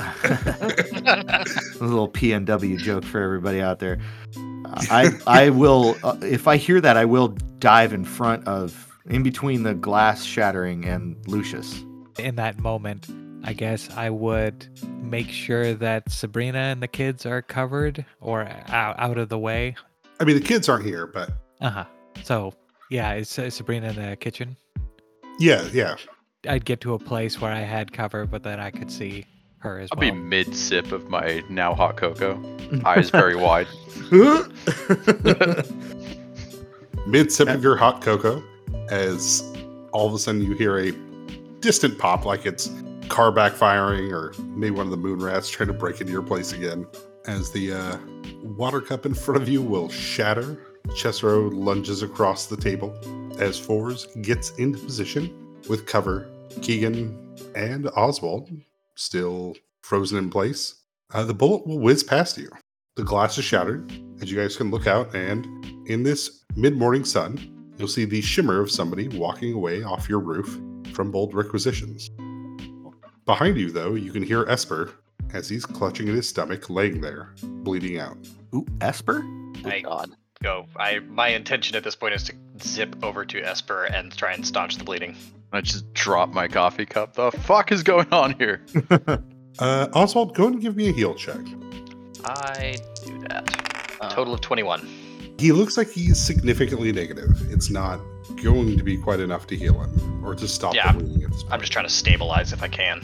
[0.00, 1.44] a
[1.80, 3.98] little PNW joke for everybody out there.
[4.90, 9.22] I I will uh, if I hear that I will dive in front of in
[9.22, 11.82] between the glass shattering and Lucius.
[12.18, 13.08] In that moment,
[13.44, 14.66] I guess I would
[15.02, 19.74] make sure that Sabrina and the kids are covered or out, out of the way.
[20.20, 21.84] I mean, the kids aren't here, but Uh huh.
[22.22, 22.52] So
[22.90, 24.56] yeah, is uh, Sabrina in the kitchen?
[25.38, 25.96] yeah, yeah.
[26.48, 29.26] I'd get to a place where I had cover, but that I could see
[29.60, 30.10] her as I'll well.
[30.10, 32.42] be mid sip of my now hot cocoa,
[32.84, 33.68] eyes very wide.
[37.06, 38.42] Mid sip of your hot cocoa,
[38.90, 39.42] as
[39.92, 40.92] all of a sudden you hear a
[41.60, 42.70] distant pop, like it's
[43.08, 46.52] car backfiring or maybe one of the moon rats trying to break into your place
[46.52, 46.86] again.
[47.26, 47.96] As the uh,
[48.42, 50.58] water cup in front of you will shatter,
[50.88, 52.96] Caesero lunges across the table
[53.38, 56.28] as Fours gets into position with cover.
[56.62, 57.16] Keegan
[57.54, 58.50] and Oswald
[59.00, 60.82] still frozen in place.
[61.12, 62.50] Uh, the bullet will whiz past you.
[62.96, 63.90] The glass is shattered
[64.20, 65.46] as you guys can look out, and
[65.88, 70.20] in this mid morning sun, you'll see the shimmer of somebody walking away off your
[70.20, 70.60] roof
[70.92, 72.10] from Bold Requisitions.
[73.24, 74.92] Behind you, though, you can hear Esper
[75.32, 78.18] as he's clutching at his stomach, laying there, bleeding out.
[78.54, 79.22] Ooh, Esper?
[79.24, 80.10] Oh, I God.
[80.42, 80.66] go.
[80.76, 84.46] I my intention at this point is to zip over to Esper and try and
[84.46, 85.16] staunch the bleeding.
[85.52, 87.14] I just drop my coffee cup.
[87.14, 88.64] The fuck is going on here?
[89.58, 91.40] Uh, Oswald, go and give me a heal check.
[92.24, 93.96] I do that.
[94.00, 94.88] Uh, Total of 21.
[95.38, 97.30] He looks like he's significantly negative.
[97.52, 98.00] It's not
[98.42, 101.60] going to be quite enough to heal him or to stop Yeah, the bleeding I'm
[101.60, 103.02] just trying to stabilize if I can.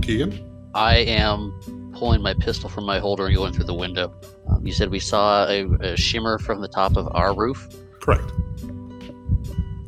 [0.00, 0.44] Keegan?
[0.74, 4.12] I am pulling my pistol from my holder and going through the window.
[4.48, 7.68] Um, you said we saw a, a shimmer from the top of our roof.
[8.00, 8.32] Correct.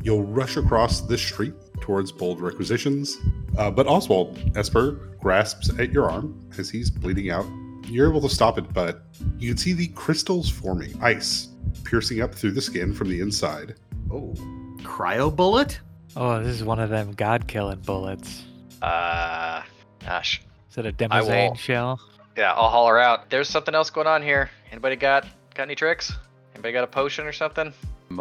[0.01, 1.53] You'll rush across this street
[1.85, 3.17] towards Bold Requisitions,
[3.59, 7.45] uh, but Oswald Esper grasps at your arm as he's bleeding out.
[7.85, 9.03] You're able to stop it, but
[9.37, 11.49] you can see the crystals forming, ice
[11.83, 13.75] piercing up through the skin from the inside.
[14.11, 14.33] Oh,
[14.79, 15.79] cryo bullet?
[16.17, 18.45] oh, this is one of them god killing bullets.
[18.81, 19.61] Uh,
[20.03, 20.41] gosh.
[20.71, 21.99] Is it a will- demosane shell?
[22.35, 23.29] Yeah, I'll holler out.
[23.29, 24.49] There's something else going on here.
[24.71, 26.11] Anybody got got any tricks?
[26.55, 27.71] Anybody got a potion or something?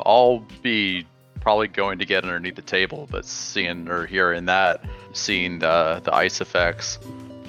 [0.05, 1.07] I'll be
[1.45, 6.13] probably going to get underneath the table, but seeing or hearing that, seeing the the
[6.13, 6.99] ice effects,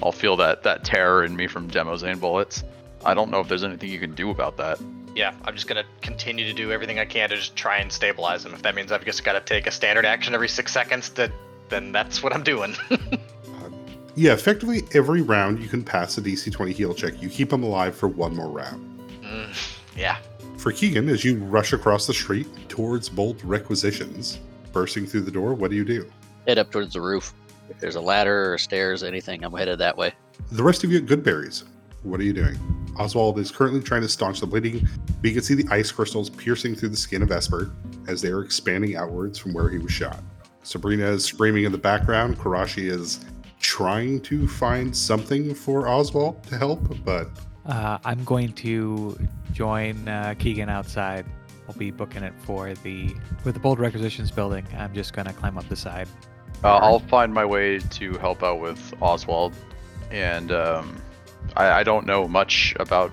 [0.04, 2.64] I'll feel that that terror in me from Demosane bullets.
[3.06, 4.80] I don't know if there's anything you can do about that.
[5.16, 8.46] Yeah, I'm just gonna continue to do everything I can to just try and stabilize
[8.46, 8.54] him.
[8.54, 11.32] If that means I've just got to take a standard action every six seconds, to,
[11.70, 12.76] then that's what I'm doing.
[14.18, 17.22] Yeah, effectively every round you can pass a DC 20 heal check.
[17.22, 18.82] You keep him alive for one more round.
[19.22, 20.20] Mm, yeah.
[20.66, 24.40] For Keegan, as you rush across the street towards Bold Requisitions,
[24.74, 26.12] bursting through the door, what do you do?
[26.48, 27.36] Head up towards the roof.
[27.70, 30.14] If there's a ladder or stairs, anything, I'm headed that way.
[30.52, 31.66] The rest of you at Goodberries,
[32.02, 32.58] what are you doing?
[32.98, 34.88] Oswald is currently trying to staunch the bleeding,
[35.22, 37.72] but you can see the ice crystals piercing through the skin of Esper
[38.08, 40.24] as they are expanding outwards from where he was shot.
[40.64, 42.40] Sabrina is screaming in the background.
[42.40, 43.24] Karashi is
[43.60, 47.30] trying to find something for Oswald to help, but
[47.66, 49.18] Uh, I'm going to
[49.52, 51.26] join uh, Keegan outside.
[51.68, 54.68] I'll be booking it for the with the Bold Requisitions building.
[54.78, 56.08] I'm just gonna climb up the side.
[56.64, 59.56] Uh, I'll find my way to help out with Oswald,
[60.12, 61.02] and um,
[61.58, 63.12] I, I don't know much about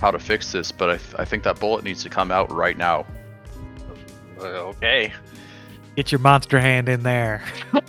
[0.00, 2.50] how to fix this, but I, th- I think that bullet needs to come out
[2.52, 3.06] right now.
[4.40, 5.12] Uh, okay.
[5.96, 7.44] Get your monster hand in there.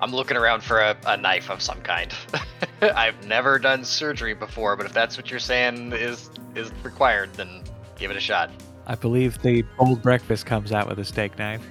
[0.00, 2.12] I'm looking around for a, a knife of some kind.
[2.82, 7.62] I've never done surgery before, but if that's what you're saying is is required, then
[7.96, 8.50] give it a shot.
[8.86, 11.66] I believe the bold breakfast comes out with a steak knife.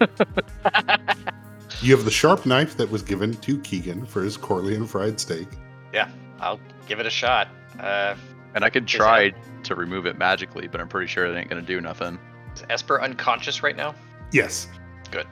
[1.82, 5.48] You have the sharp knife that was given to Keegan for his Corleone fried steak.
[5.94, 7.48] Yeah, I'll give it a shot.
[7.78, 8.16] Uh,
[8.54, 11.48] And I could Is try to remove it magically, but I'm pretty sure it ain't
[11.48, 12.18] gonna do nothing.
[12.54, 13.94] is Esper unconscious right now?
[14.30, 14.68] Yes.
[15.10, 15.26] Good.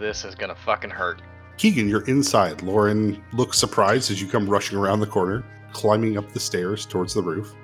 [0.00, 1.22] This is gonna fucking hurt.
[1.56, 2.62] Keegan, you're inside.
[2.62, 7.14] Lauren looks surprised as you come rushing around the corner, climbing up the stairs towards
[7.14, 7.54] the roof.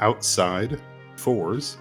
[0.00, 0.80] Outside,
[1.16, 1.76] fours,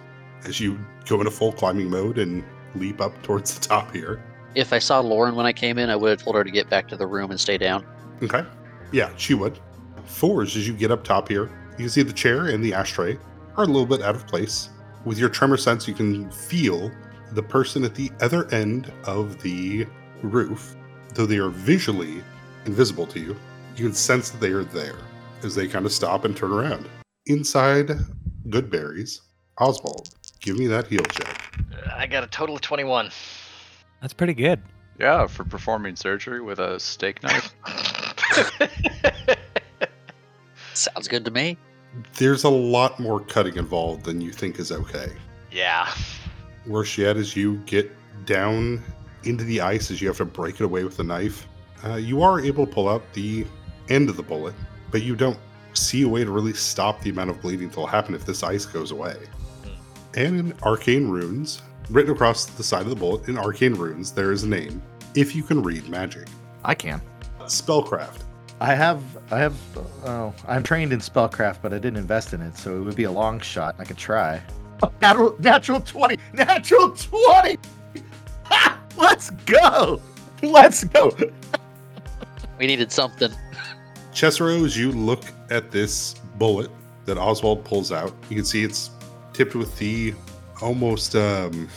[0.45, 2.43] as you go into full climbing mode and
[2.75, 4.23] leap up towards the top here.
[4.55, 6.69] If I saw Lauren when I came in, I would have told her to get
[6.69, 7.85] back to the room and stay down.
[8.21, 8.43] Okay.
[8.91, 9.59] Yeah, she would.
[10.05, 13.17] Fours, as you get up top here, you can see the chair and the ashtray
[13.55, 14.69] are a little bit out of place.
[15.05, 16.91] With your tremor sense, you can feel
[17.31, 19.87] the person at the other end of the
[20.21, 20.75] roof,
[21.13, 22.23] though they are visually
[22.65, 23.35] invisible to you.
[23.75, 24.97] You can sense that they are there
[25.43, 26.87] as they kind of stop and turn around.
[27.25, 27.91] Inside
[28.49, 29.21] Goodberries,
[29.59, 30.09] Oswald,
[30.39, 31.55] give me that heal check.
[31.95, 33.09] I got a total of 21.
[34.01, 34.61] That's pretty good.
[34.99, 37.53] Yeah, for performing surgery with a steak knife.
[40.73, 41.57] Sounds good to me.
[42.17, 45.11] There's a lot more cutting involved than you think is okay.
[45.51, 45.93] yeah.
[46.67, 47.91] Worse yet, as you get
[48.25, 48.83] down
[49.23, 51.47] into the ice, as you have to break it away with a knife,
[51.85, 53.45] uh, you are able to pull out the
[53.89, 54.53] end of the bullet,
[54.91, 55.37] but you don't
[55.73, 58.65] see a way to really stop the amount of bleeding that'll happen if this ice
[58.65, 59.15] goes away.
[60.15, 64.31] And in arcane runes, written across the side of the bullet in arcane runes, there
[64.31, 64.81] is a name.
[65.15, 66.27] If you can read magic,
[66.63, 67.01] I can.
[67.41, 68.19] spellcraft.
[68.59, 69.55] I have, I have,
[70.05, 73.05] oh, I'm trained in spellcraft, but I didn't invest in it, so it would be
[73.05, 73.75] a long shot.
[73.79, 74.41] I could try.
[74.83, 77.57] Oh, natural, natural 20, natural 20!
[79.01, 79.07] Ha!
[79.09, 80.01] Let's go!
[80.41, 81.15] Let's go!
[82.59, 83.31] We needed something.
[84.13, 86.69] Caesero, as you look at this bullet
[87.05, 88.91] that Oswald pulls out, you can see it's
[89.33, 90.13] tipped with the
[90.61, 91.67] almost um,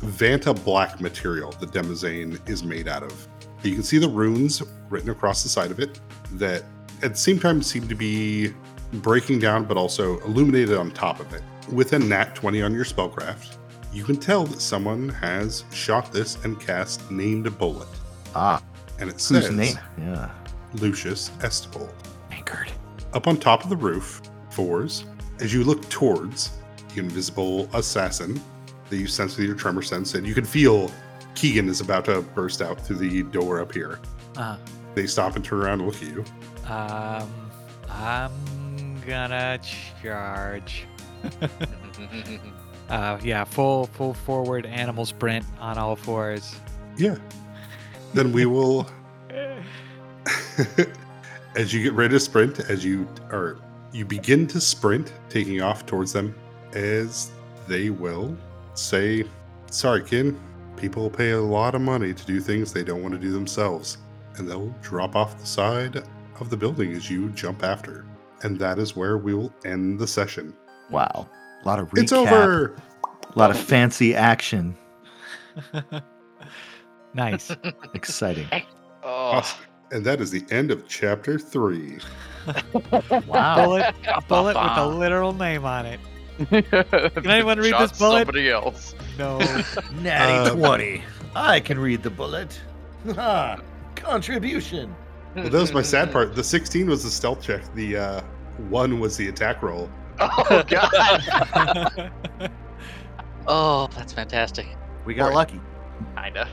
[0.00, 3.26] Vanta black material that Demazane is made out of.
[3.62, 6.00] You can see the runes written across the side of it
[6.34, 6.62] that
[7.02, 8.54] at the same time seem to be
[8.92, 11.42] breaking down but also illuminated on top of it.
[11.72, 13.57] With a nat 20 on your spellcraft,
[13.98, 17.88] you can tell that someone has shot this and cast named a bullet.
[18.32, 18.62] Ah,
[19.00, 19.76] And it says name?
[19.98, 20.30] Yeah.
[20.74, 21.92] Lucius Estibold
[22.30, 22.70] Anchored.
[23.12, 25.04] up on top of the roof, fours,
[25.40, 26.52] as you look towards
[26.94, 28.40] the invisible assassin
[28.88, 30.92] that you sense with your tremor sense, and you can feel
[31.34, 33.98] Keegan is about to burst out through the door up here.
[34.36, 34.56] Uh,
[34.94, 36.24] They stop and turn around and look at you.
[36.72, 37.28] um,
[37.90, 39.58] I'm gonna
[40.02, 40.86] charge.
[42.88, 46.56] Uh, yeah, full full forward animal sprint on all fours.
[46.96, 47.16] Yeah.
[48.14, 48.88] Then we will,
[51.56, 53.58] as you get ready to sprint, as you are,
[53.92, 56.34] you begin to sprint, taking off towards them,
[56.72, 57.30] as
[57.66, 58.36] they will
[58.74, 59.24] say,
[59.70, 60.38] "Sorry, kin.
[60.76, 63.98] People pay a lot of money to do things they don't want to do themselves,"
[64.36, 66.02] and they'll drop off the side
[66.40, 68.06] of the building as you jump after.
[68.42, 70.54] And that is where we will end the session.
[70.90, 71.28] Wow.
[71.64, 72.02] A lot of recap.
[72.02, 72.76] It's over.
[73.34, 74.76] A lot of fancy action.
[77.14, 77.50] nice.
[77.94, 78.46] Exciting.
[79.02, 79.58] oh,
[79.90, 81.98] And that is the end of chapter three.
[83.26, 83.56] Wow.
[83.66, 86.00] bullet, a bullet with a literal name on it.
[86.48, 88.20] Can anyone read this bullet?
[88.20, 88.94] Somebody else.
[89.18, 89.38] No.
[90.00, 91.02] Natty Uh, 20.
[91.34, 92.58] I can read the bullet.
[93.14, 93.60] Ha!
[93.96, 94.94] Contribution.
[95.34, 96.34] Well, that was my sad part.
[96.34, 97.62] The 16 was the stealth check.
[97.74, 98.20] The uh,
[98.70, 99.90] one was the attack roll.
[100.20, 102.10] Oh god.
[103.50, 104.66] Oh, that's fantastic.
[105.06, 105.34] We got Right.
[105.34, 105.60] lucky.
[106.22, 106.48] Kinda.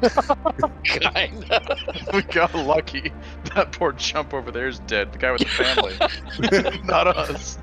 [0.84, 1.76] Kinda.
[2.14, 3.12] we got lucky.
[3.54, 5.12] That poor chump over there is dead.
[5.12, 6.80] The guy with the family.
[6.84, 7.58] Not us.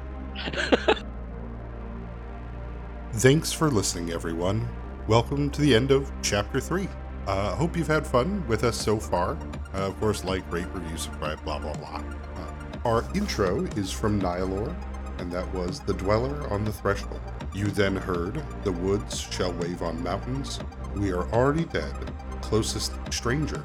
[3.13, 4.67] Thanks for listening, everyone.
[5.07, 6.87] Welcome to the end of chapter three.
[7.27, 9.37] Uh, hope you've had fun with us so far.
[9.73, 12.03] Uh, of course, like, rate, review, subscribe, blah, blah, blah.
[12.35, 12.51] Uh,
[12.87, 14.73] our intro is from Nihilore,
[15.22, 17.22] and that was The Dweller on the Threshold.
[17.53, 20.60] You then heard The Woods Shall Wave on Mountains,
[20.95, 21.93] We Are Already Dead,
[22.41, 23.61] Closest Strangers,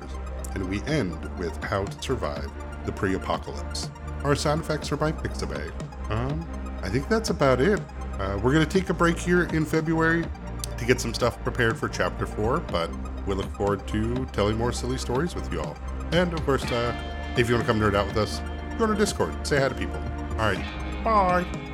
[0.54, 2.52] and we end with How to Survive
[2.84, 3.90] the Pre Apocalypse.
[4.22, 5.72] Our sound effects are by Pixabay.
[6.10, 6.46] Um,
[6.82, 7.80] I think that's about it.
[8.20, 10.26] Uh, we're going to take a break here in February
[10.76, 12.90] to get some stuff prepared for Chapter 4, but
[13.26, 15.76] we look forward to telling more silly stories with you all.
[16.12, 16.94] And of course, uh,
[17.38, 18.42] if you want to come nerd out with us,
[18.78, 20.00] go to Discord, say hi to people.
[20.32, 20.62] All right,
[21.06, 21.65] bye.